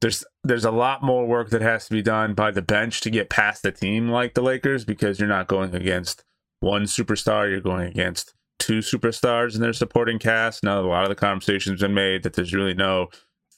[0.00, 3.10] there's there's a lot more work that has to be done by the bench to
[3.10, 6.24] get past a team like the Lakers because you're not going against
[6.60, 10.62] one superstar, you're going against two superstars and their supporting cast.
[10.62, 13.08] Now a lot of the conversation's been made that there's really no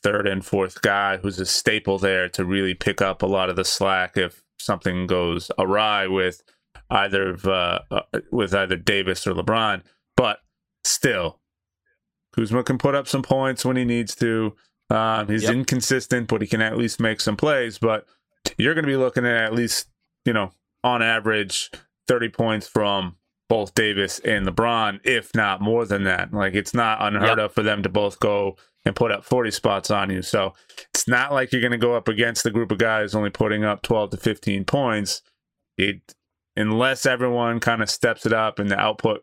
[0.06, 3.56] third and fourth guy who's a staple there to really pick up a lot of
[3.56, 6.42] the slack if something goes awry with
[6.90, 9.82] either of uh, uh, with either Davis or LeBron.
[10.16, 10.38] But
[10.84, 11.40] still,
[12.36, 14.54] Kuzma can put up some points when he needs to.
[14.90, 15.52] Um, he's Yep.
[15.52, 17.78] inconsistent, but he can at least make some plays.
[17.78, 18.06] But
[18.56, 19.88] you're going to be looking at at least,
[20.24, 20.52] you know,
[20.84, 21.72] on average,
[22.06, 23.16] 30 points from
[23.48, 26.32] both Davis and LeBron, if not more than that.
[26.32, 27.46] Like it's not unheard Yep.
[27.46, 30.22] of for them to both go and put up 40 spots on you.
[30.22, 30.54] So
[30.94, 33.64] it's not like you're going to go up against the group of guys only putting
[33.64, 35.22] up 12 to 15 points.
[35.76, 36.14] It
[36.56, 39.20] unless everyone kind of steps it up and the output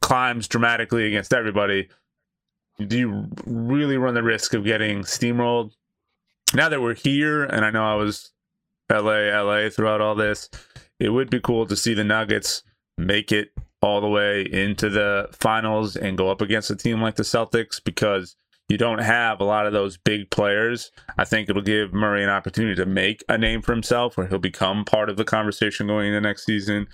[0.00, 1.88] climbs dramatically against everybody,
[2.86, 5.72] do you really run the risk of getting steamrolled?
[6.54, 8.32] Now that we're here, and I know I was
[8.90, 10.50] LA, LA throughout all this,
[11.02, 12.62] it would be cool to see the Nuggets
[12.96, 13.48] make it
[13.82, 17.82] all the way into the finals and go up against a team like the Celtics
[17.82, 18.36] because
[18.68, 20.92] you don't have a lot of those big players.
[21.18, 24.38] I think it'll give Murray an opportunity to make a name for himself where he'll
[24.38, 26.86] become part of the conversation going into next season.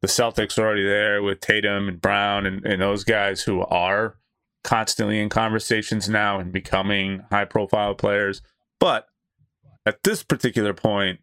[0.00, 4.16] The Celtics are already there with Tatum and Brown and, and those guys who are
[4.62, 8.42] constantly in conversations now and becoming high profile players.
[8.78, 9.06] But
[9.84, 11.18] at this particular point,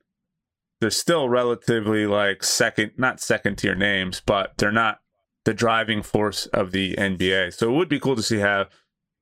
[0.80, 5.00] they're still relatively like second, not second tier names, but they're not
[5.46, 7.54] the driving force of the NBA.
[7.54, 8.70] So it would be cool to see have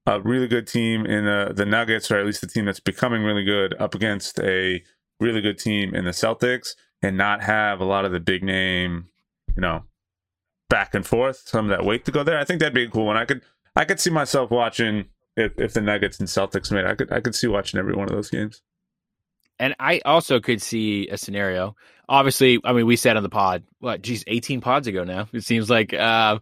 [0.05, 3.23] a really good team in the, the Nuggets, or at least the team that's becoming
[3.23, 4.83] really good, up against a
[5.19, 9.09] really good team in the Celtics, and not have a lot of the big name,
[9.55, 9.83] you know,
[10.69, 12.37] back and forth, some of that weight to go there.
[12.37, 13.17] I think that'd be a cool one.
[13.17, 13.41] I could
[13.75, 16.85] I could see myself watching if, if the Nuggets and Celtics made.
[16.85, 18.61] I could I could see watching every one of those games.
[19.59, 21.75] And I also could see a scenario.
[22.07, 25.27] Obviously, I mean, we said on the pod, what, geez, 18 pods ago now.
[25.33, 26.39] It seems like uh,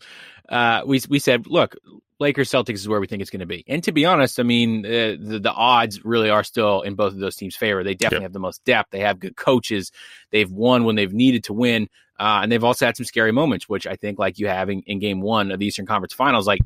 [0.49, 1.75] uh, we we said, look,
[2.19, 3.63] Lakers Celtics is where we think it's going to be.
[3.67, 7.13] And to be honest, I mean, uh, the, the odds really are still in both
[7.13, 7.83] of those teams' favor.
[7.83, 8.29] They definitely yep.
[8.29, 8.91] have the most depth.
[8.91, 9.91] They have good coaches.
[10.31, 11.89] They've won when they've needed to win.
[12.19, 14.81] Uh, and they've also had some scary moments, which I think, like you have in,
[14.83, 16.61] in game one of the Eastern Conference Finals, like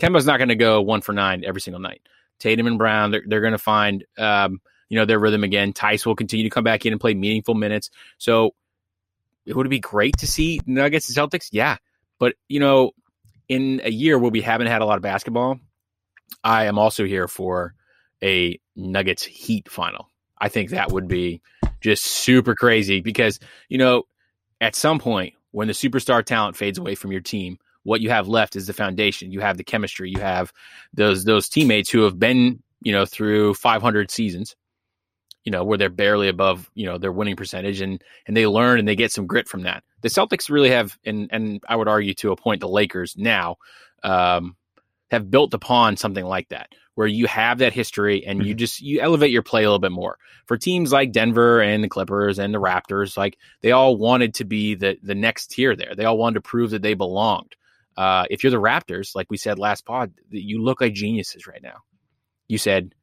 [0.00, 2.00] Kemba's not going to go one for nine every single night.
[2.38, 5.72] Tatum and Brown, they're, they're going to find, um, you know, their rhythm again.
[5.72, 7.90] Theis will continue to come back in and play meaningful minutes.
[8.18, 8.54] So
[9.46, 11.48] it would be great to see Nuggets and Celtics.
[11.52, 11.76] Yeah.
[12.18, 12.92] But, you know,
[13.48, 15.58] in a year where we haven't had a lot of basketball,
[16.44, 17.74] I am also here for
[18.22, 20.10] a Nuggets Heat final.
[20.38, 21.40] I think that would be
[21.80, 24.04] just super crazy because, you know,
[24.60, 28.28] at some point when the superstar talent fades away from your team, what you have
[28.28, 29.32] left is the foundation.
[29.32, 30.10] You have the chemistry.
[30.10, 30.52] You have
[30.92, 34.56] those those teammates who have been, you know, through 500 seasons,
[35.48, 38.78] you know, where they're barely above, you know, their winning percentage and and they learn
[38.78, 41.88] and they get some grit from that the Celtics really have, and and I would
[41.88, 43.56] argue to a point, the Lakers now
[44.02, 44.56] um,
[45.10, 48.58] have built upon something like that, where you have that history and you mm-hmm.
[48.58, 50.18] just you elevate your play a little bit more.
[50.46, 54.44] For teams like Denver and the Clippers and the Raptors, like they all wanted to
[54.44, 55.94] be the the next tier there.
[55.96, 57.56] They all wanted to prove that they belonged.
[57.96, 61.62] Uh, if you're the Raptors, like we said last pod, you look like geniuses right
[61.62, 61.78] now.
[62.46, 62.94] You said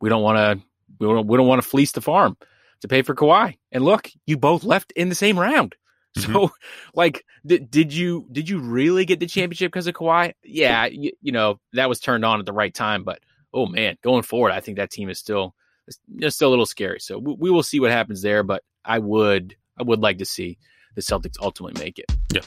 [0.00, 0.66] we don't want to
[0.98, 2.36] we don't, we don't want to fleece the farm
[2.80, 5.74] to pay for Kawhi, and look, you both left in the same round.
[6.16, 6.32] Mm-hmm.
[6.32, 6.50] So,
[6.94, 10.34] like, th- did you did you really get the championship because of Kawhi?
[10.42, 13.20] Yeah, you, you, know that was turned on at the right time, but
[13.52, 15.54] oh man, going forward, I think that team is still
[15.86, 17.00] it's still a little scary.
[17.00, 20.24] So we, we will see what happens there, but I would I would like to
[20.24, 20.58] see
[20.94, 22.06] the Celtics ultimately make it.
[22.32, 22.42] Yeah.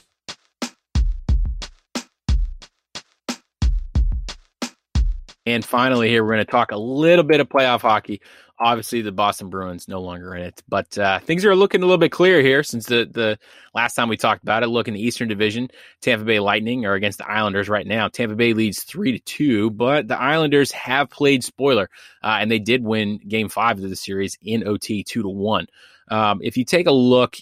[5.47, 8.19] And finally, here we're going to talk a little bit of playoff hockey.
[8.59, 11.97] Obviously, the Boston Bruins no longer in it, but uh, things are looking a little
[11.97, 13.39] bit clear here since the the
[13.73, 14.67] last time we talked about it.
[14.67, 15.69] Look in the Eastern Division,
[16.01, 18.09] Tampa Bay Lightning are against the Islanders right now.
[18.09, 21.89] Tampa Bay leads three to two, but the Islanders have played spoiler,
[22.21, 25.67] uh, and they did win Game Five of the series in OT two to one.
[26.09, 27.37] Um, if you take a look,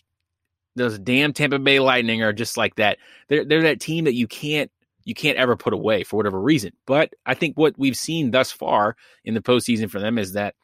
[0.75, 2.99] those damn Tampa Bay Lightning are just like that.
[3.29, 4.69] They're they're that team that you can't
[5.05, 6.73] you can't ever put away for whatever reason.
[6.85, 10.55] But I think what we've seen thus far in the postseason for them is that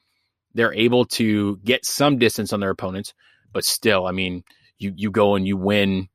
[0.53, 3.13] they're able to get some distance on their opponents,
[3.53, 4.43] but still, I mean,
[4.77, 6.09] you you go and you win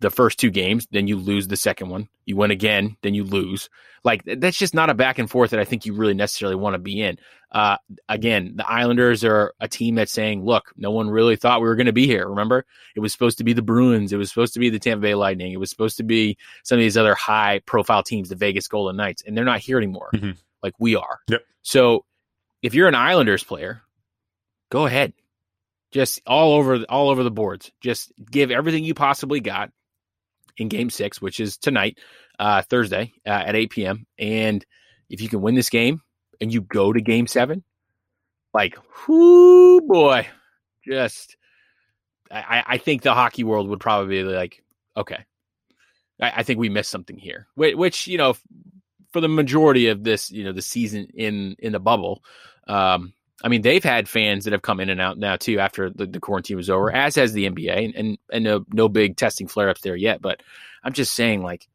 [0.00, 2.08] the first two games, then you lose the second one.
[2.24, 3.68] You win again, then you lose.
[4.04, 6.74] Like that's just not a back and forth that I think you really necessarily want
[6.74, 7.18] to be in.
[7.50, 11.66] Uh, again, the Islanders are a team that's saying, "Look, no one really thought we
[11.66, 14.28] were going to be here." Remember, it was supposed to be the Bruins, it was
[14.28, 16.96] supposed to be the Tampa Bay Lightning, it was supposed to be some of these
[16.96, 20.32] other high-profile teams, the Vegas Golden Knights, and they're not here anymore, mm-hmm.
[20.62, 21.20] like we are.
[21.28, 21.42] Yep.
[21.62, 22.04] So
[22.62, 23.82] if you're an Islanders player,
[24.70, 25.14] go ahead.
[25.90, 27.72] Just all over all over the boards.
[27.80, 29.72] Just give everything you possibly got
[30.58, 31.98] in game 6, which is tonight,
[32.38, 34.06] uh, Thursday uh, at 8 p.m.
[34.18, 34.64] And
[35.08, 36.02] if you can win this game
[36.40, 37.62] and you go to game 7,
[38.52, 40.26] like, whoo boy,
[40.86, 41.36] just
[42.30, 44.62] I, I think the hockey world would probably be like,
[44.96, 45.24] okay,
[46.20, 47.46] I, I think we missed something here.
[47.54, 48.36] Which, which, you know,
[49.12, 52.22] for the majority of this, you know, the season in in the bubble.
[52.66, 55.90] Um, I mean, they've had fans that have come in and out now too after
[55.90, 59.16] the, the quarantine was over, as has the NBA, and and, and no no big
[59.16, 60.20] testing flare ups there yet.
[60.20, 60.42] But
[60.82, 61.68] I'm just saying, like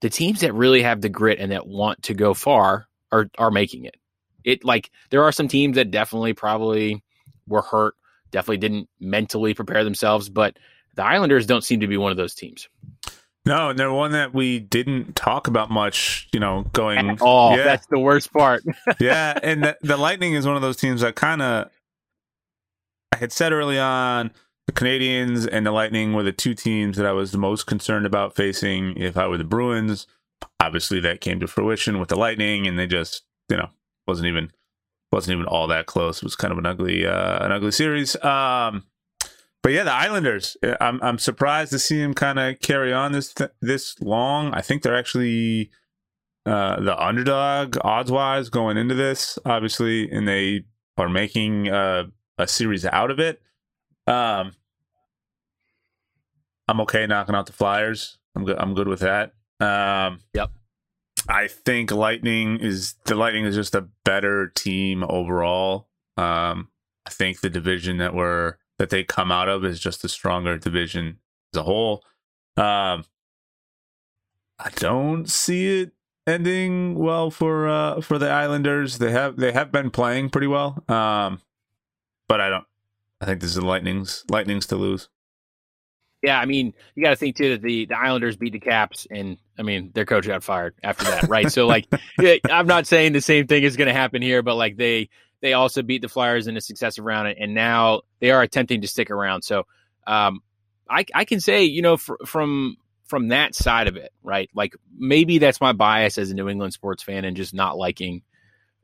[0.00, 3.50] the teams that really have the grit and that want to go far are are
[3.50, 3.96] making it.
[4.44, 7.02] it like there are some teams that definitely probably
[7.46, 7.94] were hurt,
[8.30, 10.58] definitely didn't mentally prepare themselves, but
[10.94, 12.68] the Islanders don't seem to be one of those teams.
[13.44, 17.18] No, and they're one that we didn't talk about much, you know, going.
[17.20, 17.64] Oh, yeah.
[17.64, 18.62] that's the worst part.
[19.00, 21.68] yeah, and the, the Lightning is one of those teams that kind of
[23.12, 24.30] I had said early on
[24.66, 28.06] the Canadiens and the Lightning were the two teams that I was the most concerned
[28.06, 30.06] about facing if I were the Bruins.
[30.60, 33.70] Obviously, that came to fruition with the Lightning, and they just, you know,
[34.06, 34.52] wasn't even
[35.10, 36.18] wasn't even all that close.
[36.18, 38.14] It was kind of an ugly uh, an ugly series.
[38.22, 38.84] Um,
[39.62, 40.56] but yeah, the Islanders.
[40.80, 44.52] I'm I'm surprised to see them kind of carry on this th- this long.
[44.52, 45.70] I think they're actually
[46.44, 50.64] uh, the underdog odds wise going into this, obviously, and they
[50.96, 52.04] are making uh,
[52.38, 53.40] a series out of it.
[54.06, 54.52] Um,
[56.66, 58.18] I'm okay knocking out the Flyers.
[58.34, 58.58] I'm good.
[58.58, 59.34] I'm good with that.
[59.60, 60.50] Um, yep.
[61.28, 65.88] I think Lightning is the Lightning is just a better team overall.
[66.16, 66.68] Um,
[67.06, 70.58] I think the division that we're that they come out of is just a stronger
[70.58, 71.18] division
[71.54, 72.02] as a whole.
[72.56, 73.04] Um,
[74.58, 75.92] I don't see it
[76.26, 78.98] ending well for uh, for the Islanders.
[78.98, 81.40] They have they have been playing pretty well, um,
[82.28, 82.64] but I don't.
[83.20, 85.08] I think this is the Lightning's Lightning's to lose.
[86.22, 89.08] Yeah, I mean, you got to think too that the, the Islanders beat the Caps,
[89.10, 91.50] and I mean, their coach got fired after that, right?
[91.50, 91.88] so, like,
[92.50, 95.08] I'm not saying the same thing is going to happen here, but like they
[95.42, 98.88] they also beat the Flyers in a successive round, and now they are attempting to
[98.88, 99.42] stick around.
[99.42, 99.64] So,
[100.06, 100.40] um,
[100.88, 102.76] I I can say, you know, fr- from
[103.06, 104.48] from that side of it, right?
[104.54, 108.22] Like maybe that's my bias as a New England sports fan and just not liking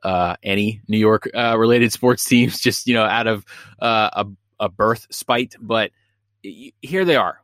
[0.03, 3.47] uh, any New York uh, related sports teams, just you know, out of
[3.81, 4.27] uh, a
[4.64, 5.55] a birth spite.
[5.61, 5.92] But
[6.42, 7.40] here they are.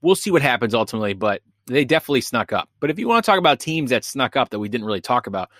[0.00, 2.68] We'll see what happens ultimately, but they definitely snuck up.
[2.78, 5.00] But if you want to talk about teams that snuck up that we didn't really
[5.00, 5.50] talk about,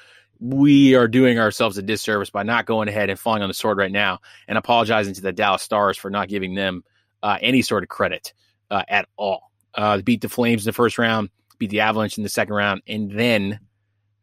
[0.44, 3.78] we are doing ourselves a disservice by not going ahead and falling on the sword
[3.78, 6.84] right now and apologizing to the Dallas Stars for not giving them
[7.22, 8.34] uh, any sort of credit
[8.70, 9.50] uh, at all.
[9.74, 12.82] Uh, beat the Flames in the first round, beat the Avalanche in the second round,
[12.86, 13.58] and then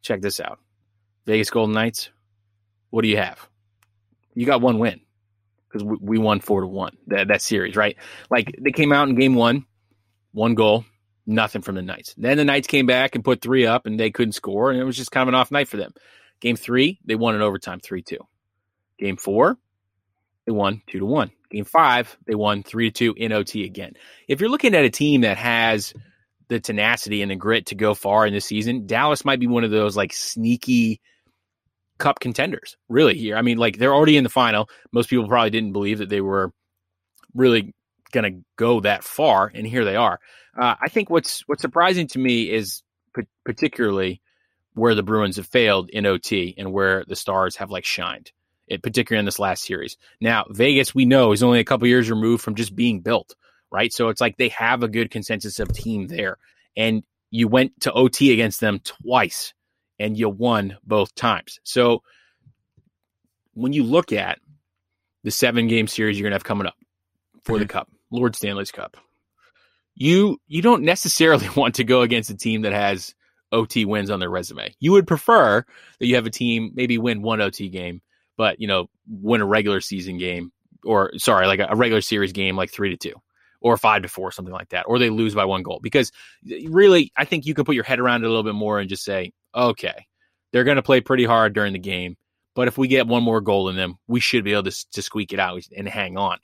[0.03, 0.59] check this out:
[1.25, 2.11] Vegas Golden Knights.
[2.91, 3.49] What do you have?
[4.35, 5.01] You got one win
[5.67, 7.97] because we, we won four to one that that series, right?
[8.29, 9.65] Like they came out in game one,
[10.33, 10.85] one goal,
[11.25, 12.13] nothing from the Knights.
[12.17, 14.83] Then the Knights came back and put three up, and they couldn't score, and it
[14.83, 15.93] was just kind of an off night for them.
[16.39, 18.19] Game three, they won in overtime, three two.
[18.97, 19.57] Game four,
[20.45, 21.31] they won two to one.
[21.49, 23.93] Game five, they won three to two in OT again.
[24.27, 25.93] If you're looking at a team that has
[26.47, 29.63] the tenacity and the grit to go far in the season, Dallas might be one
[29.63, 30.99] of those like sneaky
[31.97, 33.15] cup contenders, really.
[33.15, 34.67] Here, I mean, like they're already in the final.
[34.91, 36.51] Most people probably didn't believe that they were
[37.33, 37.73] really
[38.11, 40.19] going to go that far, and here they are.
[40.57, 42.83] Uh, I think what's what's surprising to me is
[43.15, 44.21] p- particularly
[44.73, 48.31] where the Bruins have failed in OT and where the Stars have like shined,
[48.67, 49.97] it, particularly in this last series.
[50.19, 53.35] Now Vegas, we know, is only a couple years removed from just being built,
[53.71, 53.91] right?
[53.91, 56.37] So it's like they have a good consensus of team there,
[56.75, 59.53] and you went to OT against them twice,
[59.99, 61.59] and you won both times.
[61.63, 62.03] So
[63.53, 64.39] when you look at
[65.23, 66.75] the seven game series you're going to have coming up
[67.43, 67.77] for the mm-hmm.
[67.77, 68.97] Cup, Lord Stanley's Cup,
[69.95, 73.15] you you don't necessarily want to go against a team that has
[73.51, 74.73] OT wins on their resume.
[74.79, 75.65] You would prefer
[75.99, 78.01] that you have a team maybe win one OT game,
[78.37, 80.51] but you know win a regular season game
[80.83, 83.15] or sorry, like a, regular series game like three to two
[83.61, 85.79] or five to four, something like that, or they lose by one goal.
[85.81, 86.11] Because
[86.67, 88.89] really, I think you can put your head around it a little bit more and
[88.89, 90.07] just say, okay,
[90.51, 92.17] they're going to play pretty hard during the game,
[92.55, 95.01] but if we get one more goal in them, we should be able to, to
[95.01, 96.39] squeak it out and hang on.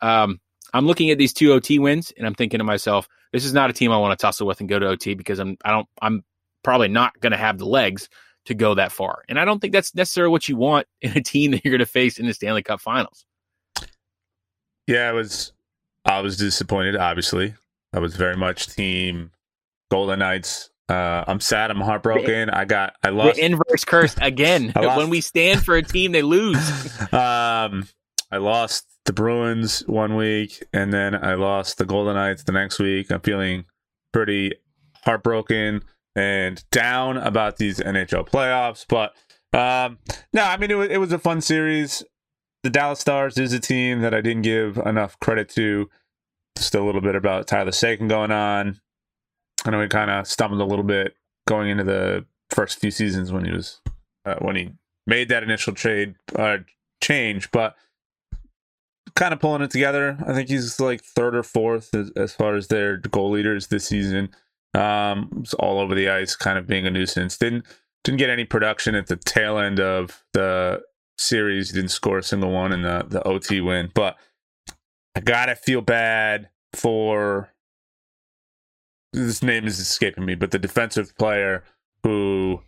[0.00, 0.40] Um,
[0.72, 3.70] I'm looking at these two OT wins and I'm thinking to myself, this is not
[3.70, 5.88] a team I want to tussle with and go to OT because I'm I don't
[6.00, 6.24] I'm
[6.62, 8.08] probably not going to have the legs
[8.46, 9.22] to go that far.
[9.28, 11.80] And I don't think that's necessarily what you want in a team that you're going
[11.80, 13.24] to face in the Stanley Cup Finals.
[14.86, 15.52] Yeah, I was
[16.04, 16.96] I was disappointed.
[16.96, 17.54] Obviously,
[17.92, 19.30] I was very much team
[19.90, 20.70] Golden Knights.
[20.88, 21.70] Uh, I'm sad.
[21.70, 22.50] I'm heartbroken.
[22.50, 24.72] I got I lost the inverse curse again.
[24.74, 26.58] when we stand for a team, they lose.
[27.12, 27.88] um,
[28.30, 32.78] I lost the Bruins one week, and then I lost the Golden Knights the next
[32.78, 33.10] week.
[33.10, 33.64] I'm feeling
[34.12, 34.52] pretty
[35.04, 35.82] heartbroken
[36.14, 38.86] and down about these NHL playoffs.
[38.88, 39.14] But
[39.58, 39.98] um,
[40.32, 42.04] no, I mean it was, it was a fun series.
[42.62, 45.90] The Dallas Stars is a team that I didn't give enough credit to.
[46.56, 48.80] Still a little bit about Tyler Seguin going on.
[49.64, 51.16] I know he kind of stumbled a little bit
[51.48, 53.80] going into the first few seasons when he was
[54.24, 54.72] uh, when he
[55.06, 56.58] made that initial trade uh,
[57.02, 57.74] change, but
[59.14, 60.16] kind of pulling it together.
[60.26, 63.86] I think he's like third or fourth as, as far as their goal leaders this
[63.86, 64.30] season.
[64.74, 67.36] Um, all over the ice, kind of being a nuisance.
[67.36, 67.66] Didn't
[68.04, 70.82] didn't get any production at the tail end of the
[71.18, 71.72] series.
[71.72, 74.16] Didn't score a single one in the the OT win, but
[75.14, 77.50] I gotta feel bad for
[79.12, 81.64] this name is escaping me, but the defensive player
[82.02, 82.62] who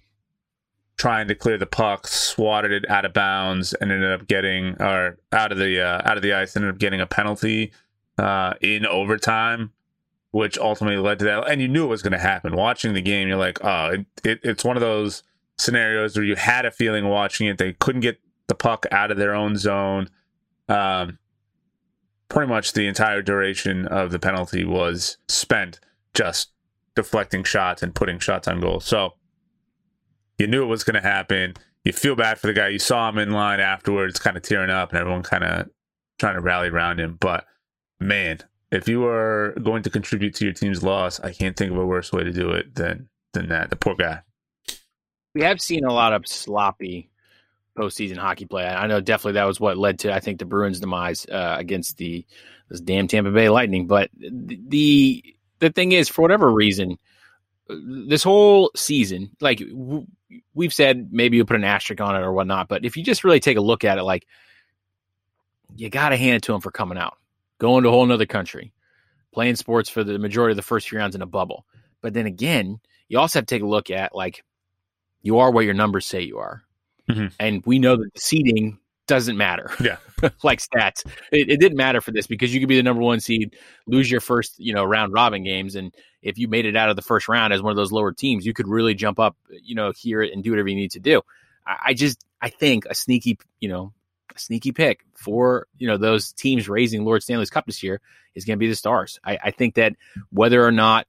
[0.97, 5.19] trying to clear the puck swatted it out of bounds and ended up getting or
[5.33, 7.73] out of the uh, out of the ice ended up getting a penalty
[8.19, 9.73] uh, in overtime
[10.31, 11.49] which ultimately led to that.
[11.49, 12.57] And you knew it was going to happen.
[12.57, 15.23] Watching the game you're like oh it, it, it's one of those
[15.59, 17.59] scenarios where you had a feeling watching it.
[17.59, 20.09] They couldn't get the puck out of their own zone.
[20.69, 21.19] Um,
[22.29, 25.81] pretty much the entire duration of the penalty was spent
[26.15, 26.51] just
[26.95, 28.81] deflecting shots and putting shots on goal.
[28.81, 29.15] So
[30.39, 31.55] you knew it was going to happen.
[31.85, 32.69] You feel bad for the guy.
[32.69, 35.69] You saw him in line afterwards, kind of tearing up, and everyone kind of
[36.19, 37.17] trying to rally around him.
[37.21, 37.45] But
[38.01, 38.39] man,
[38.71, 41.87] if you are going to contribute to your team's loss, I can't think of a
[41.87, 43.71] worse way to do it than than that.
[43.71, 44.23] The poor guy.
[45.35, 47.11] We have seen a lot of sloppy
[47.77, 48.67] postseason hockey play.
[48.67, 51.99] I know definitely that was what led to I think the Bruins' demise uh, against
[51.99, 52.25] the
[52.69, 53.87] this damn Tampa Bay Lightning.
[53.87, 55.25] But the
[55.61, 56.99] the thing is, for whatever reason,
[57.69, 59.63] this whole season, like
[60.55, 63.25] we've said, maybe you put an asterisk on it or whatnot, but if you just
[63.25, 64.27] really take a look at it, like
[65.77, 67.17] you got to hand it to them for coming out,
[67.59, 68.73] going to a whole nother country,
[69.33, 71.67] playing sports for the majority of the first few rounds in a bubble.
[72.01, 74.45] But then again, you also have to take a look at like
[75.23, 76.63] you are what your numbers say you are.
[77.11, 77.27] Mm-hmm.
[77.39, 79.71] And we know that the seeding doesn't matter.
[79.85, 79.97] Yeah.
[80.43, 81.05] like stats.
[81.31, 83.55] It, it, didn't matter for this because you could be the number one seed,
[83.87, 85.75] lose your first, you know, round robin games.
[85.75, 88.13] And if you made it out of the first round as one of those lower
[88.13, 91.01] teams, you could really jump up, you know, here and do whatever you need to
[91.01, 91.21] do.
[91.67, 93.93] I, I just, I think a sneaky, you know,
[94.35, 98.01] a sneaky pick for, you know, those teams raising Lord Stanley's Cup this year
[98.35, 99.21] is going to be the Stars.
[99.23, 99.95] I, I, think that
[100.31, 101.07] whether or not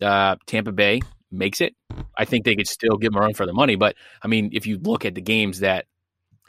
[0.00, 1.00] uh, Tampa Bay
[1.32, 1.74] makes it,
[2.16, 3.74] I think they could still give them a run for the money.
[3.74, 5.86] But I mean, if you look at the games that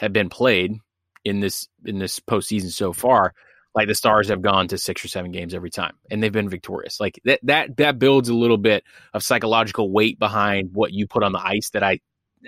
[0.03, 0.77] have been played
[1.25, 3.33] in this in this postseason so far,
[3.75, 6.49] like the Stars have gone to six or seven games every time, and they've been
[6.49, 6.99] victorious.
[6.99, 8.83] Like that that that builds a little bit
[9.13, 11.99] of psychological weight behind what you put on the ice that I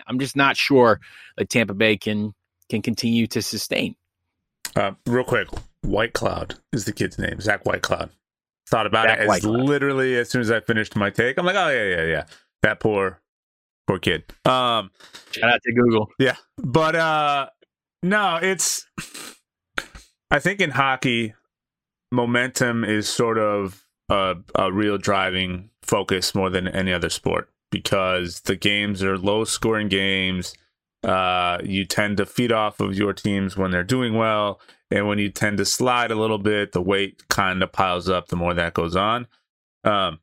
[0.08, 1.00] I'm just not sure
[1.38, 2.34] that Tampa Bay can
[2.70, 3.96] can continue to sustain.
[4.76, 5.48] Uh, real quick,
[5.82, 7.40] White Cloud is the kid's name.
[7.40, 8.10] Zach Whitecloud.
[8.68, 11.38] Thought about Zach it as literally as soon as I finished my take.
[11.38, 12.26] I'm like, oh yeah, yeah, yeah.
[12.62, 13.22] That poor
[13.88, 14.24] poor kid.
[14.46, 14.92] Um
[15.32, 16.10] shout out to Google.
[16.20, 16.36] Yeah.
[16.58, 17.50] But uh
[18.06, 18.86] no, it's.
[20.30, 21.34] I think in hockey,
[22.12, 28.42] momentum is sort of a, a real driving focus more than any other sport because
[28.42, 30.54] the games are low scoring games.
[31.04, 34.62] Uh, you tend to feed off of your teams when they're doing well.
[34.92, 38.28] And when you tend to slide a little bit, the weight kind of piles up
[38.28, 39.26] the more that goes on.
[39.84, 40.20] Um,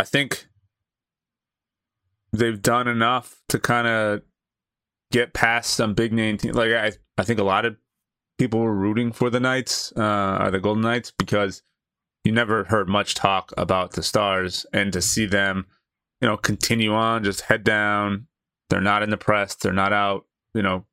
[0.00, 0.47] I think
[2.32, 4.22] they've done enough to kind of
[5.10, 6.54] get past some big name teams.
[6.54, 7.76] Like I, I think a lot of
[8.38, 11.62] people were rooting for the Knights, uh, or the Golden Knights, because
[12.24, 15.66] you never heard much talk about the Stars, and to see them,
[16.20, 18.26] you know, continue on, just head down.
[18.70, 19.54] They're not in the press.
[19.54, 20.84] They're not out, you know,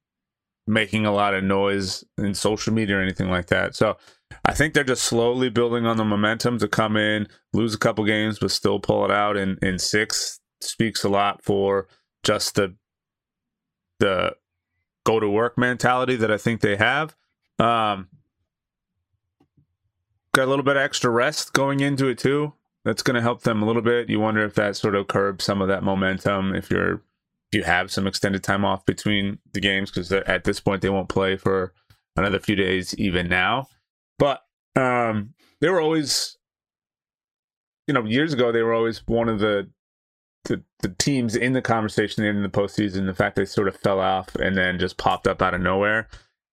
[0.66, 3.76] making a lot of noise in social media or anything like that.
[3.76, 3.98] So
[4.46, 8.06] I think they're just slowly building on the momentum to come in, lose a couple
[8.06, 10.40] games, but still pull it out in in six.
[10.62, 11.88] Speaks a lot for
[12.24, 12.76] just the
[14.00, 14.36] the
[15.06, 17.16] go to work mentality that I think they have.
[17.60, 18.10] Um,
[20.34, 22.54] got a little bit extra rest going into it too.
[22.84, 24.10] That's going to help them a little bit.
[24.10, 26.96] You wonder if that sort of curbs some of that momentum if you're
[27.52, 30.90] if you have some extended time off between the games because at this point they
[30.90, 31.74] won't play for
[32.16, 33.68] another few days even now.
[34.18, 34.42] But
[34.76, 36.38] um, they were always,
[37.88, 39.70] you know, years ago they were always one of the
[40.46, 44.00] the, the teams in the conversation in the postseason, the fact they sort of fell
[44.00, 46.08] off and then just popped up out of nowhere.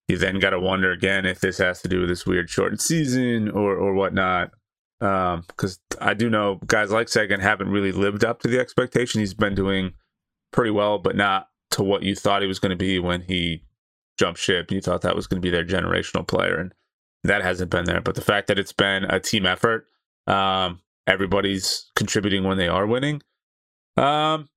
[0.08, 2.80] You then got to wonder again if this has to do with this weird shortened
[2.80, 4.50] season or or whatnot.
[4.98, 9.20] Because um, I do know guys like Seguin haven't really lived up to the expectation.
[9.20, 9.94] He's been doing
[10.52, 13.64] pretty well, but not to what you thought he was going to be when he
[14.18, 14.70] jumped ship.
[14.70, 16.74] You thought that was going to be their generational player, and
[17.24, 18.00] that hasn't been there.
[18.00, 19.86] But the fact that it's been a team effort,
[20.26, 23.22] um, everybody's contributing when they are winning
[23.96, 24.48] um,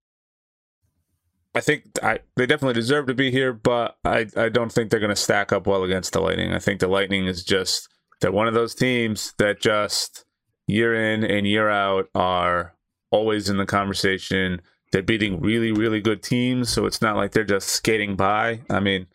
[1.56, 5.00] I think I, they definitely deserve to be here, but I, I don't think they're
[5.00, 6.54] going to stack up well against the Lightning.
[6.54, 7.88] I think the Lightning is just
[8.20, 10.26] they're one of those teams that just
[10.68, 12.76] year in and year out are
[13.10, 14.62] always in the conversation.
[14.92, 18.62] They're beating really really good teams, so it's not like they're just skating by.
[18.70, 19.08] I mean,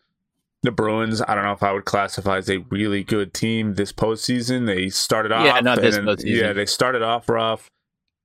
[0.63, 3.93] the Bruins, I don't know if I would classify as a really good team this
[3.93, 4.65] postseason.
[4.65, 6.23] They started off, yeah, not this postseason.
[6.25, 7.69] Yeah, they started off rough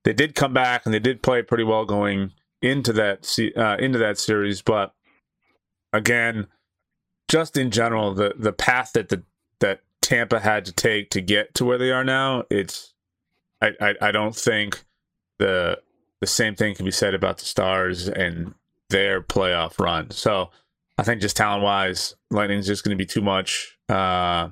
[0.07, 2.31] they did come back and they did play pretty well going
[2.63, 4.63] into that uh, into that series.
[4.63, 4.95] But
[5.93, 6.47] again,
[7.27, 9.25] just in general, the the path that the
[9.59, 12.95] that Tampa had to take to get to where they are now, it's
[13.61, 14.85] I, I, I don't think
[15.41, 15.81] the
[16.21, 18.55] the same thing can be said about the Stars and
[18.91, 20.13] their playoff run.
[20.13, 20.51] So
[20.97, 23.77] I think just talent wise, Lightning's just going to be too much.
[23.89, 24.51] Uh,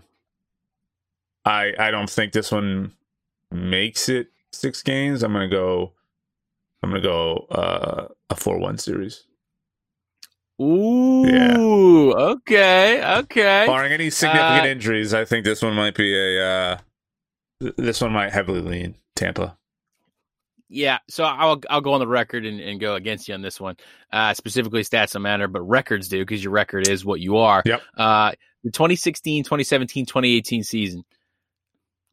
[1.45, 2.91] I I don't think this one
[3.53, 5.23] makes it six games.
[5.23, 5.93] I'm gonna go.
[6.83, 9.25] I'm gonna go uh, a four one series.
[10.63, 11.57] Ooh, yeah.
[11.59, 13.65] okay, okay.
[13.67, 16.45] Barring any significant uh, injuries, I think this one might be a.
[16.45, 16.79] Uh,
[17.77, 19.57] this one might heavily lean Tampa.
[20.69, 23.61] Yeah, so I'll I'll go on the record and, and go against you on this
[23.61, 23.77] one.
[24.13, 27.63] Uh, specifically, stats don't matter, but records do because your record is what you are.
[27.65, 27.83] Yep.
[27.97, 28.33] Uh,
[28.65, 31.05] the 2016, 2017, 2018 season,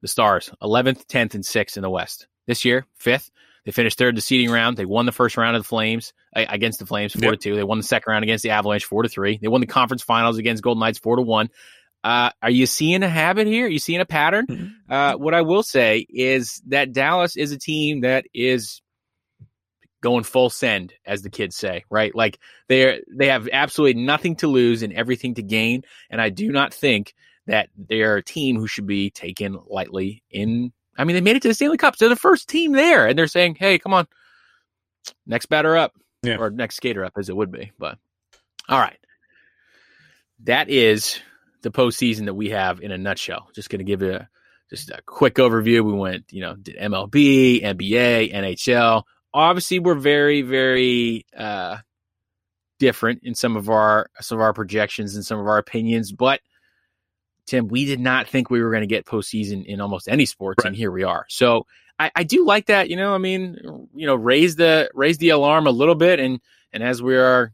[0.01, 2.27] the Stars 11th, 10th, and 6th in the West.
[2.51, 3.31] This year, fifth.
[3.63, 4.75] They finished third the seeding round.
[4.75, 7.33] They won the first round of the Flames against the Flames four yep.
[7.35, 7.55] to two.
[7.55, 9.39] They won the second round against the Avalanche four to three.
[9.41, 11.49] They won the conference finals against Golden Knights four to one.
[12.03, 13.67] Uh, are you seeing a habit here?
[13.67, 14.47] Are you seeing a pattern?
[14.47, 14.91] Mm-hmm.
[14.91, 18.81] Uh, what I will say is that Dallas is a team that is
[20.01, 22.13] going full send, as the kids say, right?
[22.13, 22.37] Like
[22.67, 25.83] they they have absolutely nothing to lose and everything to gain.
[26.09, 27.13] And I do not think
[27.47, 30.21] that they're a team who should be taken lightly.
[30.29, 31.99] In I mean, they made it to the Stanley Cups.
[31.99, 34.07] They're the first team there, and they're saying, "Hey, come on,
[35.25, 36.37] next batter up, yeah.
[36.37, 37.97] or next skater up, as it would be." But
[38.67, 38.99] all right,
[40.43, 41.19] that is
[41.61, 43.49] the postseason that we have in a nutshell.
[43.53, 44.29] Just going to give you a,
[44.69, 45.83] just a quick overview.
[45.83, 49.03] We went, you know, did MLB, NBA, NHL.
[49.33, 51.77] Obviously, we're very, very uh,
[52.79, 56.11] different in some of our some of our projections and some of our opinions.
[56.11, 56.41] But
[57.51, 60.63] Tim, we did not think we were going to get postseason in almost any sports,
[60.63, 60.67] right.
[60.69, 61.25] and here we are.
[61.27, 61.67] So
[61.99, 62.89] I, I do like that.
[62.89, 66.39] You know, I mean, you know, raise the raise the alarm a little bit, and
[66.71, 67.51] and as we are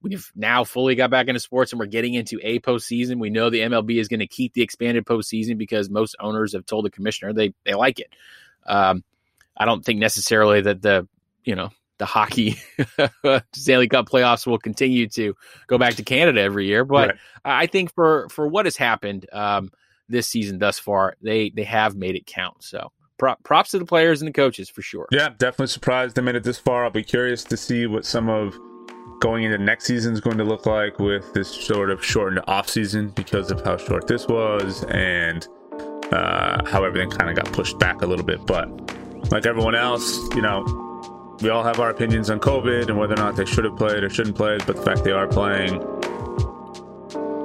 [0.00, 3.18] we've now fully got back into sports and we're getting into a postseason.
[3.18, 6.64] We know the MLB is going to keep the expanded postseason because most owners have
[6.64, 8.10] told the commissioner they they like it.
[8.66, 9.04] Um,
[9.54, 11.06] I don't think necessarily that the
[11.44, 11.68] you know
[12.04, 12.56] the hockey
[13.54, 15.34] Stanley Cup playoffs will continue to
[15.68, 17.18] go back to Canada every year, but right.
[17.46, 19.70] I think for for what has happened um,
[20.06, 22.62] this season thus far, they they have made it count.
[22.62, 22.92] So.
[23.16, 25.08] props to the players and the coaches for sure.
[25.10, 26.84] Yeah, definitely surprised they made it this far.
[26.84, 28.54] I'll be curious to see what some of
[29.20, 32.68] going into next season is going to look like with this sort of shortened off
[32.68, 35.48] season because of how short this was and
[36.12, 38.44] uh, how everything kind of got pushed back a little bit.
[38.44, 38.68] But
[39.30, 40.83] like everyone else, you know,
[41.44, 44.02] we all have our opinions on COVID and whether or not they should have played
[44.02, 44.56] or shouldn't play.
[44.66, 45.74] But the fact they are playing,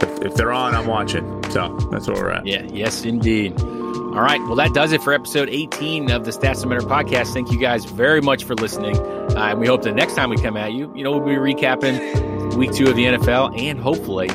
[0.01, 1.43] if, if they're on, I'm watching.
[1.51, 2.47] So that's where we're at.
[2.47, 2.63] Yeah.
[2.71, 3.59] Yes, indeed.
[3.59, 4.39] All right.
[4.43, 7.33] Well, that does it for episode 18 of the Stats Matter podcast.
[7.33, 8.97] Thank you guys very much for listening.
[8.97, 11.33] Uh, and we hope the next time we come at you, you know, we'll be
[11.33, 14.29] recapping week two of the NFL and hopefully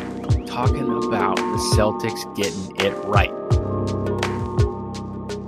[0.46, 3.32] talking about the Celtics getting it right.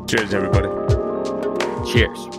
[0.09, 0.69] Cheers, everybody.
[1.93, 2.36] Cheers.